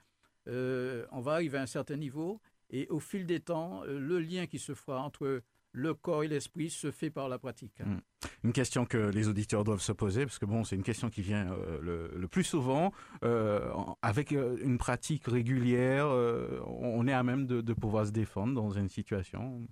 [0.47, 4.59] on va arriver à un certain niveau et au fil des temps, le lien qui
[4.59, 5.43] se fera entre
[5.73, 7.81] le corps et l'esprit se fait par la pratique.
[7.81, 7.99] Hmm.
[8.45, 11.23] Une question que les auditeurs doivent se poser, parce que bon, c'est une question qui
[11.23, 12.93] vient euh, le, plus souvent.
[13.25, 13.71] Euh,
[14.03, 18.89] avec euh, une pratique régulière, on est à même de, pouvoir se défendre dans une
[18.89, 19.67] situation.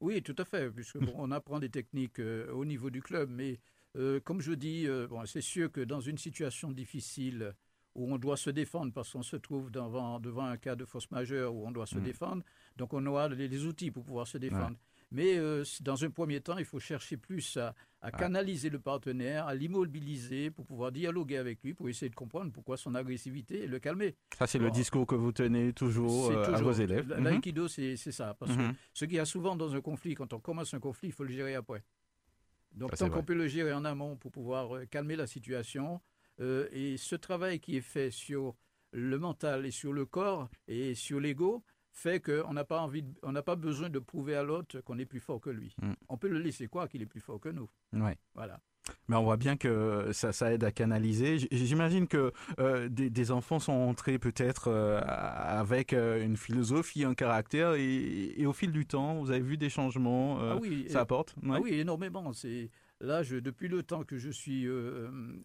[0.00, 2.20] Oui, tout à fait, puisque on apprend des techniques
[2.52, 3.60] au niveau du club, mais
[4.24, 7.54] comme je dis, bon, c'est sûr que dans une situation difficile
[7.94, 11.10] où on doit se défendre parce qu'on se trouve devant, devant un cas de force
[11.10, 12.02] majeure où on doit se hmm.
[12.02, 12.42] défendre,
[12.76, 14.76] donc on aura les, outils pour pouvoir se défendre.
[15.12, 18.10] Mais euh, dans un premier temps, il faut chercher plus à, ah.
[18.10, 22.76] canaliser le partenaire, à l'immobiliser pour pouvoir dialoguer avec lui, pour essayer de comprendre pourquoi
[22.76, 24.16] son agressivité et le calmer.
[24.36, 27.14] Ça, c'est le discours que vous tenez toujours, euh, à vos élèves.
[27.16, 27.24] Mhm.
[27.24, 28.34] L'aïkido, c'est ça.
[28.38, 28.74] Parce que mhm.
[28.92, 31.24] ce qu'il y a souvent dans un conflit, quand on commence un conflit, il faut
[31.24, 31.84] le gérer après.
[32.72, 36.00] Donc, tant qu'on peut le gérer en amont pour pouvoir euh, calmer la situation,
[36.38, 38.56] et ce travail qui est fait sur
[38.90, 41.64] le mental et sur le corps et sur l'ego,
[41.96, 45.06] fait qu'on n'a pas envie, on n'a pas besoin de prouver à l'autre qu'on est
[45.06, 45.74] plus fort que lui.
[45.80, 45.92] Mm.
[46.10, 47.70] On peut le laisser croire qu'il est plus fort que nous.
[47.94, 48.18] Ouais.
[48.34, 48.60] Voilà.
[49.08, 51.38] Mais on voit bien que ça, ça aide à canaliser.
[51.50, 57.74] J'imagine que euh, des, enfants sont entrés peut-être euh, avec euh, une philosophie, un caractère,
[57.74, 60.38] et, au fil du temps, vous avez vu des changements.
[60.38, 61.34] ah oui, ça apporte?
[61.48, 62.32] Ah oui, énormément.
[62.32, 62.70] C'est
[63.00, 64.68] là, je, depuis le temps que je suis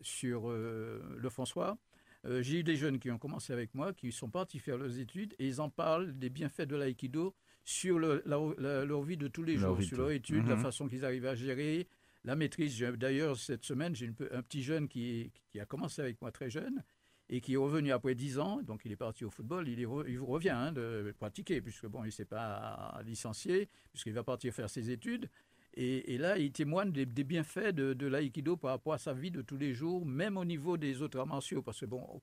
[0.01, 1.77] sur le François,
[2.25, 4.99] euh, j'ai eu des jeunes qui ont commencé avec moi, qui sont partis faire leurs
[4.99, 9.57] études et ils en parlent des bienfaits de l'aïkido sur leur vie de tous les
[9.57, 10.61] jours, sur leur étude, la mhm.
[10.61, 11.87] façon qu'ils arrivent à gérer,
[12.23, 12.79] la maîtrise.
[12.79, 16.83] D'ailleurs, cette semaine, j'ai un petit jeune qui, a commencé avec moi très jeune
[17.29, 19.87] et qui est revenu après 10 ans, donc il est parti au football, il, il
[20.19, 24.69] revient hein, de pratiquer, puisque bon, il ne s'est pas licencié, puisqu'il va partir faire
[24.69, 25.29] ses études.
[25.73, 29.41] Et, là, il témoigne des, bienfaits de, de l'aïkido par rapport à sa vie de
[29.41, 31.61] tous les jours, même au niveau des autres arts martiaux.
[31.61, 32.21] Parce que, bon,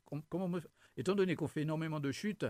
[0.97, 2.45] étant donné qu'on fait énormément de chutes,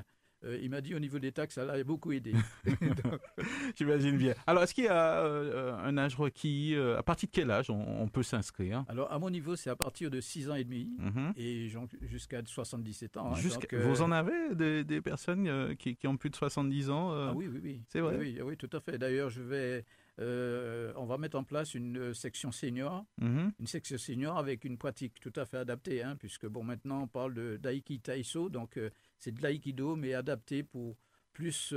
[0.45, 2.33] euh, il m'a dit au niveau des taxes, ça l'a beaucoup aidé.
[3.77, 4.35] J'imagine bien.
[4.47, 7.71] Alors, est-ce qu'il y a euh, un âge requis euh, À partir de quel âge
[7.71, 8.85] on, peut s'inscrire?
[8.89, 11.33] Alors, à mon niveau, c'est à partir de 6 ans et demi mhm.
[11.37, 11.69] et
[12.03, 13.33] jusqu'à 77 ans.
[13.35, 13.79] Hein.
[13.85, 17.83] vous en avez des, personnes qui, ont plus de 70 ans Ah oui, oui, oui.
[17.89, 18.17] C'est vrai?
[18.19, 18.97] Oui, oui, tout à fait.
[18.97, 19.85] D'ailleurs, je vais
[20.21, 23.53] euh, on va mettre en place une euh, section senior, mhm.
[23.61, 27.07] une section senior avec une pratique tout à fait adaptée, hein, puisque bon, maintenant on
[27.07, 30.97] parle de d'aiki taiso, donc euh, c'est de l'aïkido mais adapté pour
[31.33, 31.73] plus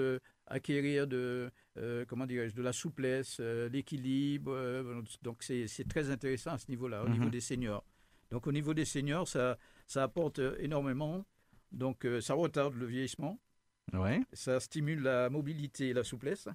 [0.48, 1.52] acquérir de
[2.08, 4.84] comment de la souplesse, l'équilibre.
[5.22, 7.30] donc c'est très intéressant à ce niveau-là, au niveau mhm.
[7.32, 7.86] des seniors.
[8.32, 11.24] Donc au niveau des seniors, ça ça apporte énormément.
[11.72, 13.40] Donc ça retarde le vieillissement.
[13.94, 14.22] Ouais.
[14.34, 16.48] Ça stimule la mobilité et la souplesse.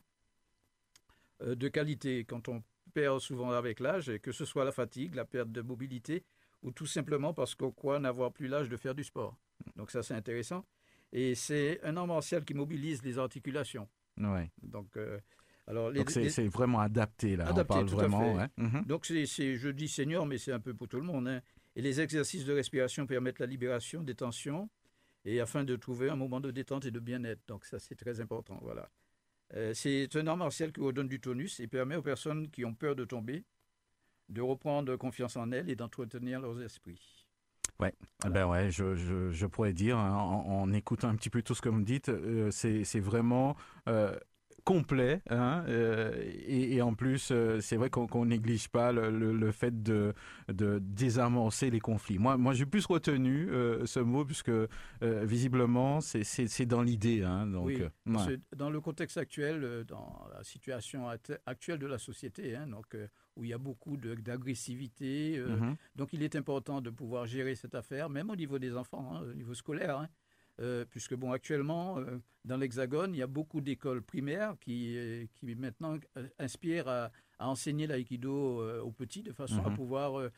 [1.42, 2.24] Euh, de qualité.
[2.24, 2.62] Quand on
[2.94, 6.24] perd souvent avec l'âge, que ce soit la fatigue, la perte de mobilité,
[6.62, 9.36] ou tout simplement parce qu'on croit n'avoir plus l'âge de faire du sport.
[9.76, 10.64] Donc ça, c'est intéressant.
[11.12, 13.88] Et c'est un art martial qui mobilise les articulations.
[14.16, 14.50] Ouais.
[14.62, 15.18] Donc, euh,
[15.66, 17.48] alors Donc c'est vraiment adapté, là.
[17.48, 18.48] Adapté, on parle vraiment.
[18.56, 18.84] Mhm.
[18.86, 21.28] Donc c'est, je dis senior, mais c'est un peu pour tout le monde.
[21.28, 21.40] Hein.
[21.74, 24.70] Et les exercices de respiration permettent la libération des tensions
[25.26, 27.42] et afin de trouver un moment de détente et de bien-être.
[27.46, 28.58] Donc ça, c'est très important.
[28.62, 28.88] Voilà.
[29.54, 32.74] Euh, c'est un art martial qui redonne du tonus et permet aux personnes qui ont
[32.74, 33.44] peur de tomber
[34.28, 37.26] de reprendre confiance en elles et d'entretenir leurs esprits.
[37.78, 37.94] Ouais,
[38.24, 41.60] ben ouais, je, je, je pourrais dire, hein, en, écoutant un petit peu tout ce
[41.60, 43.54] que vous me dites, euh, c'est vraiment
[43.86, 44.18] euh,
[44.66, 45.22] complet.
[45.30, 46.12] Hein, euh,
[46.46, 50.12] et, en plus, euh, c'est vrai qu'on néglige pas le, fait de,
[50.52, 52.18] de, désamorcer les conflits.
[52.18, 54.50] Moi, moi j'ai plus retenu euh, ce mot puisque
[55.00, 57.22] visiblement, c'est dans l'idée.
[57.22, 57.80] Hein, donc, oui,
[58.56, 61.08] dans le contexte actuel, dans la situation
[61.46, 62.96] actuelle de la société, hein, donc,
[63.36, 65.38] où il y a beaucoup d'agressivité.
[65.38, 65.76] Mm-hmm.
[65.94, 69.22] Donc, il est important de pouvoir gérer cette affaire, même au niveau des enfants, hein,
[69.30, 70.08] au niveau scolaire.
[70.60, 75.26] Euh, puisque bon, actuellement, euh, dans l'Hexagone, il y a beaucoup d'écoles primaires qui, euh,
[75.34, 75.98] qui maintenant
[76.38, 79.76] inspirent à, enseigner l'aïkido aux petits de façon à mhm.
[79.76, 80.30] pouvoir,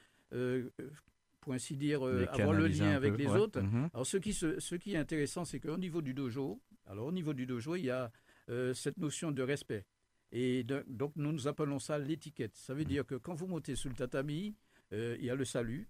[1.41, 3.61] pour ainsi dire, avoir le lien avec les autres.
[3.61, 3.91] Mhm.
[3.95, 7.35] Alors, ce qui, ce, qui est intéressant, c'est qu'au niveau du dojo, alors au niveau
[7.35, 8.11] du dojo, il y a
[8.75, 9.85] cette notion de respect.
[10.33, 12.57] Et donc, nous nous appelons ça l'étiquette.
[12.57, 14.57] Ça veut dire que quand vous montez sur le tatami,
[14.91, 15.89] il y a le salut.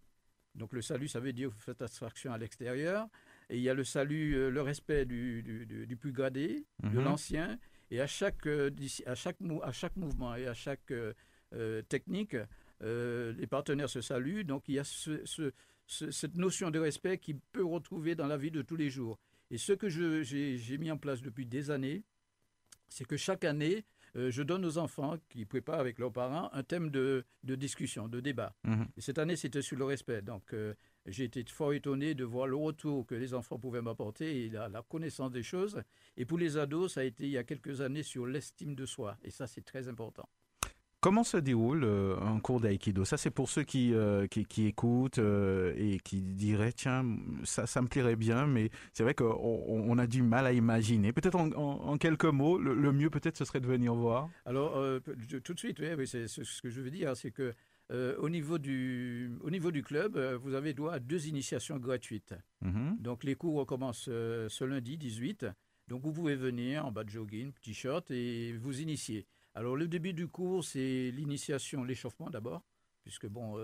[0.54, 3.08] Donc le salut, ça veut dire que vous faites abstraction à l'extérieur.
[3.50, 7.04] Et il y a le salut, euh, le respect du, du, plus gradé, de mhm.
[7.04, 7.58] l'ancien.
[7.90, 8.70] Et à chaque, euh,
[9.06, 12.36] à, chaque, à chaque mouvement et à chaque euh, technique,
[12.80, 14.44] les partenaires se saluent.
[14.44, 15.52] Donc il y a ce,
[15.86, 19.18] cette notion de respect qui peut retrouver dans la vie de tous les jours.
[19.50, 22.04] Et ce que j'ai mis en place depuis des années,
[22.90, 23.84] c'est que chaque année,
[24.14, 28.20] je donne aux enfants qui préparent avec leurs parents un thème de, de discussion, de
[28.20, 28.54] débat.
[28.64, 28.88] Mhm.
[28.98, 30.20] Et cette année, c'était sur le respect.
[30.20, 30.54] Donc,
[31.10, 34.82] j'ai été fort étonné de voir le retour que les enfants pouvaient m'apporter et la,
[34.88, 35.82] connaissance des choses.
[36.16, 38.86] Et pour les ados, ça a été il y a quelques années sur l'estime de
[38.86, 39.16] soi.
[39.22, 40.28] Et ça, c'est très important.
[41.00, 43.04] Comment se déroule euh, un cours d'aïkido?
[43.04, 47.04] Ça, c'est pour ceux qui, euh, qui, écoutent euh, et qui diraient, tiens,
[47.44, 51.12] ça, ça me plairait bien, mais c'est vrai qu'on on a du mal à imaginer.
[51.12, 54.28] Peut-être en, quelques mots, le, mieux peut-être, ce serait de venir voir.
[54.44, 54.82] Alors,
[55.44, 57.54] tout de suite, oui, c'est ce que je veux dire, c'est que
[57.90, 61.78] euh, au, niveau du, au niveau du club, euh, vous avez droit à deux initiations
[61.78, 62.34] gratuites.
[62.60, 62.98] Mhm.
[63.00, 65.46] Donc les cours commencent euh, ce lundi 18.
[65.88, 69.26] Donc vous pouvez venir en bas de jogging, t-shirt et vous initier.
[69.54, 72.62] Alors le début du cours, c'est l'initiation, l'échauffement d'abord,
[73.04, 73.58] puisque bon,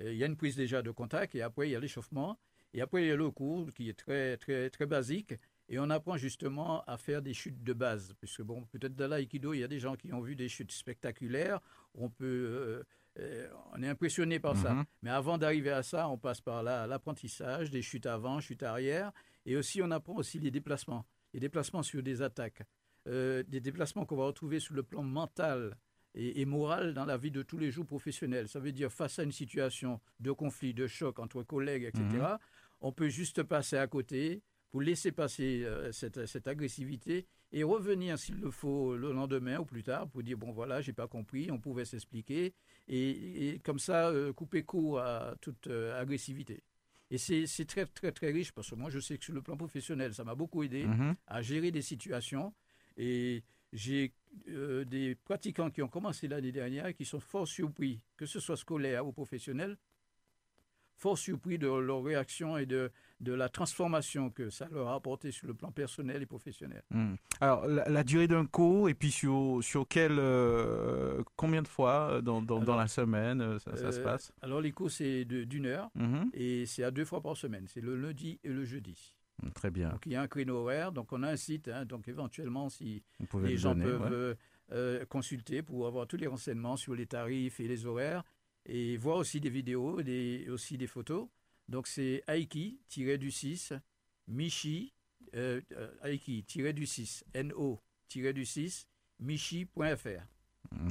[0.00, 2.40] il y a une prise déjà de contact et après il y a l'échauffement.
[2.74, 5.34] Et après il y a le cours qui est très, très, très basique.
[5.68, 8.12] Et on apprend justement à faire des chutes de base.
[8.18, 10.72] Puisque, bon, peut-être dans l'aïkido, il y a des gens qui ont vu des chutes
[10.72, 11.60] spectaculaires.
[11.94, 12.82] On peut
[13.20, 14.74] euh, on est impressionné par ça.
[14.74, 14.84] Mhm.
[15.02, 19.12] Mais avant d'arriver à ça, on passe par l'apprentissage, des chutes avant, chutes arrière,
[19.46, 21.04] et aussi on apprend aussi les déplacements,
[21.34, 22.62] les déplacements sur des attaques,
[23.08, 25.76] euh, des déplacements qu'on va retrouver sur le plan mental
[26.14, 28.48] et, moral dans la vie de tous les jours professionnels.
[28.48, 32.38] Ça veut dire face à une situation de conflit, de choc entre collègues, etc., mhm.
[32.80, 38.18] on peut juste passer à côté pour laisser passer euh, cette, cette agressivité et revenir
[38.18, 41.50] s'il le faut le lendemain ou plus tard pour dire bon voilà j'ai pas compris
[41.50, 42.54] on pouvait s'expliquer
[42.88, 46.62] et, comme ça euh, couper court à toute euh, agressivité
[47.10, 49.56] et c'est très très très riche parce que moi je sais que sur le plan
[49.56, 51.14] professionnel ça m'a beaucoup aidé mm-hmm.
[51.26, 52.54] à gérer des situations
[52.96, 53.42] et
[53.72, 54.12] j'ai
[54.46, 58.56] des pratiquants qui ont commencé l'année dernière et qui sont fort surpris que ce soit
[58.56, 59.76] scolaire ou professionnel
[61.00, 62.90] fort surpris de leur réaction et de,
[63.20, 66.82] de la transformation que ça leur a apporté sur le plan personnel et professionnel.
[66.90, 67.14] Hmm.
[67.40, 72.20] Alors, la, durée d'un cours, et puis sur, sur quel, euh, combien de fois euh,
[72.20, 74.32] dans, dans, la semaine euh, ça, se passe?
[74.42, 76.30] Alors, les cours, c'est d'une heure mhm.
[76.34, 77.64] et c'est à deux fois par semaine.
[77.66, 79.14] C'est le lundi et le jeudi.
[79.42, 79.88] Hmm, très bien.
[79.88, 80.92] Donc, il y a un créneau horaire.
[80.92, 81.68] Donc, on a un site.
[81.68, 83.02] Hein, donc, éventuellement, si
[83.42, 84.36] les gens peuvent
[85.08, 88.22] consulter pour avoir tous les renseignements sur les tarifs et les horaires,
[88.66, 91.28] et voir aussi des vidéos et aussi des photos.
[91.68, 93.78] Donc c'est Aiki-du-6,
[94.28, 94.92] Michi,
[95.34, 98.86] euh, euh Aiki-du-6, No-du-6,
[99.20, 100.26] Michi.fr.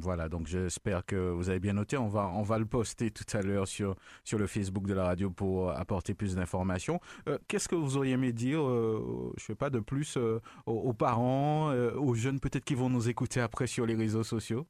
[0.02, 1.96] Voilà, donc j'espère que vous avez bien noté.
[1.98, 5.06] On va, on va le poster tout à l'heure sur, sur le Facebook de la
[5.06, 7.00] radio pour apporter plus d'informations.
[7.28, 10.18] Euh, qu'est-ce que vous auriez aimé dire, euh, je sais pas, de plus
[10.66, 14.68] aux, parents, aux jeunes peut-être qui vont nous écouter après sur les réseaux sociaux?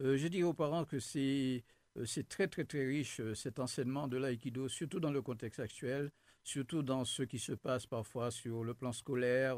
[0.00, 1.73] Je dis aux parents que c'est euh,
[2.04, 6.10] c'est très très très riche euh, cet enseignement de l'aïkido, surtout dans le contexte actuel,
[6.42, 9.56] surtout dans ce qui se passe parfois sur le plan scolaire.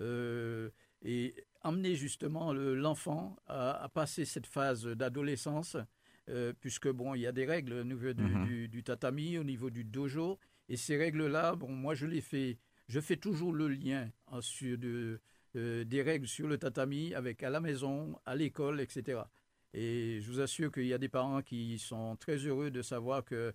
[0.00, 0.70] Euh,
[1.02, 5.76] et amener justement l'enfant à, passer cette phase d'adolescence,
[6.60, 8.66] puisque bon, il y a des règles au niveau mhm.
[8.66, 10.38] du, tatami, au niveau du dojo,
[10.68, 12.58] et ces règles-là, bon, moi je les fais,
[12.88, 14.10] je fais toujours le lien
[14.40, 15.20] sur de,
[15.54, 19.20] des règles sur le tatami avec à la maison, à l'école, etc.
[19.78, 23.24] Et je vous assure qu'il y a des parents qui sont très heureux de savoir
[23.24, 23.54] que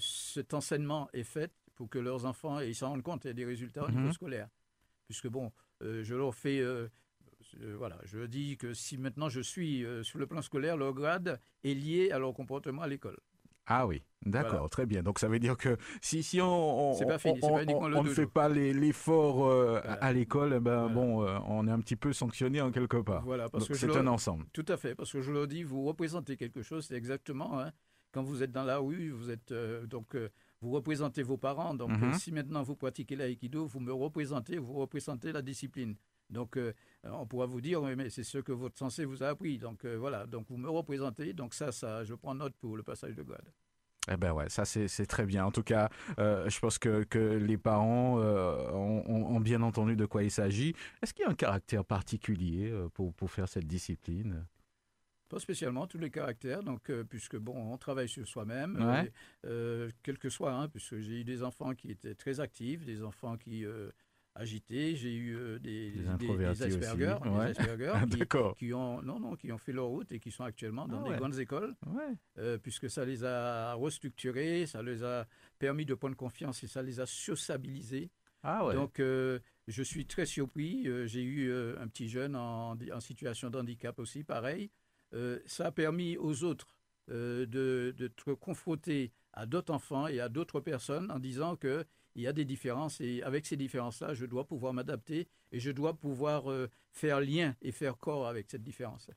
[0.00, 3.90] cet enseignement est fait pour que leurs enfants ils s'en rendent compte des résultats au
[3.90, 4.12] niveau mhm.
[4.12, 4.48] scolaire.
[5.06, 6.88] Puisque bon, euh, je leur fais, euh,
[7.60, 11.40] euh, voilà, je dis que si maintenant je suis sur le plan scolaire, leur grade
[11.62, 13.18] est lié à leur comportement à l'école.
[13.66, 15.02] Ah oui, d'accord, très bien.
[15.02, 19.50] Donc ça veut dire que si, si on, on, ne fait pas l'effort
[20.00, 23.22] à, l'école, eh ben, bon, on est un petit peu sanctionné en quelque part.
[23.24, 24.46] Voilà, parce que c'est un ensemble.
[24.52, 27.72] Tout à fait, parce que je leur dis, vous représentez quelque chose, c'est exactement hein,
[28.12, 29.52] quand vous êtes dans la rue, vous êtes
[29.86, 30.14] donc
[30.64, 31.74] vous représentez vos parents.
[31.74, 32.14] Donc, mhm.
[32.14, 35.94] si maintenant vous pratiquez l'aïkido, vous me représentez, vous représentez la discipline.
[36.30, 36.72] Donc, euh,
[37.04, 39.58] on pourra vous dire, mais c'est ce que votre sensei vous a appris.
[39.58, 40.26] Donc, euh, voilà.
[40.26, 41.32] Donc, vous me représentez.
[41.32, 43.48] Donc, ça, ça, je prends note pour le passage de grade.
[44.12, 45.46] Eh ben ouais, ça c'est très bien.
[45.46, 50.04] En tout cas, euh, je pense que, que les parents ont, ont, bien entendu de
[50.04, 50.74] quoi il s'agit.
[51.02, 54.44] Est-ce qu'il y a un caractère particulier pour, pour faire cette discipline?
[55.28, 59.08] Pas spécialement tous les caractères, donc euh, puisque bon, on travaille sur soi-même,
[59.46, 63.02] euh, quel que soit, hein, puisque j'ai eu des enfants qui étaient très actifs, des
[63.02, 63.64] enfants qui
[64.36, 67.16] euh, agitaient, j'ai eu des, des, Asperger,
[68.56, 71.10] qui, ont non non qui ont fait leur route et qui sont actuellement dans ah
[71.10, 71.74] des grandes écoles,
[72.62, 75.26] puisque ça les a restructurés, ça les a
[75.58, 78.10] permis de prendre confiance et ça les a sociabilisés.
[78.42, 80.88] Ah Donc je suis très surpris.
[81.06, 84.70] j'ai eu un petit jeune en, en situation de handicap aussi, pareil.
[85.14, 86.76] Euh, ça a permis aux autres
[87.10, 91.56] euh, de, de te confronter à d'autres enfants et à d'autres personnes en disant
[92.14, 95.70] qu'il y a des différences et avec ces différences-là, je dois pouvoir m'adapter et je
[95.72, 99.10] dois pouvoir euh, faire lien et faire corps avec cette différence.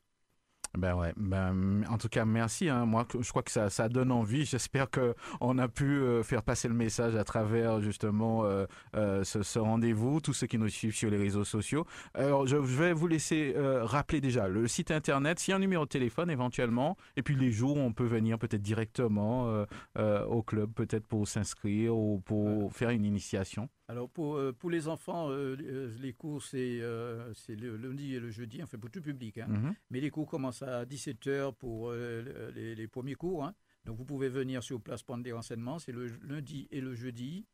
[0.76, 2.70] Ben ouais, ben, en tout cas, merci.
[2.70, 2.86] Hein.
[2.86, 4.46] Moi, je crois que ça, ça donne envie.
[4.46, 8.66] J'espère qu'on a pu euh, faire passer le message à travers justement euh,
[8.96, 11.86] euh, ce, rendez-vous, tous ceux qui nous suivent sur les réseaux sociaux.
[12.14, 15.86] Alors, je vais vous laisser rappeler déjà le site internet, s'il y a un numéro
[15.86, 19.66] de téléphone éventuellement, et puis les jours où on peut venir peut-être directement
[19.98, 23.70] au club, peut-être pour s'inscrire ou pour faire une initiation.
[23.90, 28.30] Alors pour, euh, pour les enfants, euh, euh, les cours c'est le lundi et le
[28.30, 29.38] jeudi, enfin pour tout public.
[29.38, 29.48] Hein.
[29.48, 29.76] Mhm.
[29.92, 33.46] Mais les cours commencent à 17h pour les, premiers cours.
[33.46, 33.56] Hein.
[33.86, 35.80] Donc vous pouvez venir sur place prendre des renseignements.
[35.80, 37.46] C'est le lundi et le jeudi.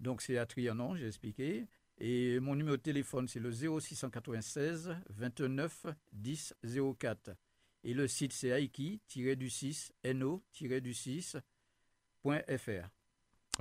[0.00, 1.68] Donc c'est à Trianon, j'ai expliqué.
[1.98, 6.54] Et mon numéro de téléphone c'est le 0696 29 10
[6.98, 7.30] 04.
[7.84, 12.90] Et le site c'est aiki-du-6 no-du6.fr.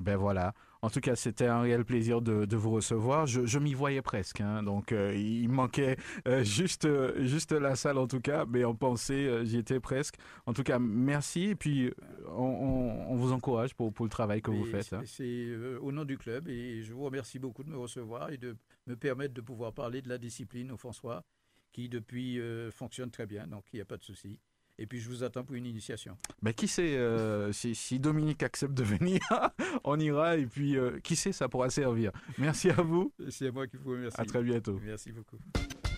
[0.01, 0.53] Ben voilà.
[0.81, 3.25] En tout cas, c'était un réel plaisir de, vous recevoir.
[3.25, 4.61] Je, m'y voyais presque, hein.
[4.61, 6.87] donc euh, il manquait euh, juste,
[7.23, 10.15] juste la salle en tout cas, mais on pensait, euh, j'y étais presque.
[10.45, 11.91] En tout cas, merci et puis
[12.27, 14.93] on, vous encourage pour, pour, le travail que vous faites.
[14.93, 15.01] Hein.
[15.05, 18.55] C'est au nom du club et je vous remercie beaucoup de me recevoir et de
[18.85, 21.23] me permettre de pouvoir parler de la discipline au François,
[21.71, 22.39] qui depuis
[22.71, 24.39] fonctionne très bien, donc il n'y a pas de souci.
[24.77, 26.17] Et puis je vous attends pour une initiation.
[26.41, 29.19] Mais qui sait, euh, si, Dominique accepte de venir,
[29.83, 32.11] on ira et puis euh, qui sait, ça pourra servir.
[32.37, 33.13] Merci à vous.
[33.29, 34.19] C'est à moi qui vous remercie.
[34.19, 34.79] À très bientôt.
[34.83, 35.37] Merci beaucoup.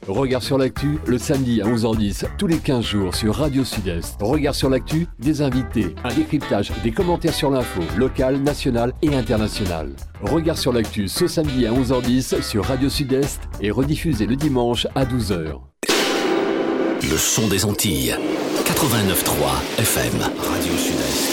[0.08, 4.22] Regard sur l'actu, le samedi à 11h10, tous les 15 jours sur Radio Sud-Est.
[4.22, 9.96] Regard sur l'actu, des invités, un décryptage, des commentaires sur l'info, locale, nationale et internationale.
[10.22, 15.04] Regard sur l'actu ce samedi à 11h10 sur Radio Sud-Est et rediffusé le dimanche à
[15.04, 15.60] 12h.
[17.04, 18.16] Le son des Antilles.
[18.66, 20.20] 89.3 FM.
[20.40, 21.27] Radio Sud-Est.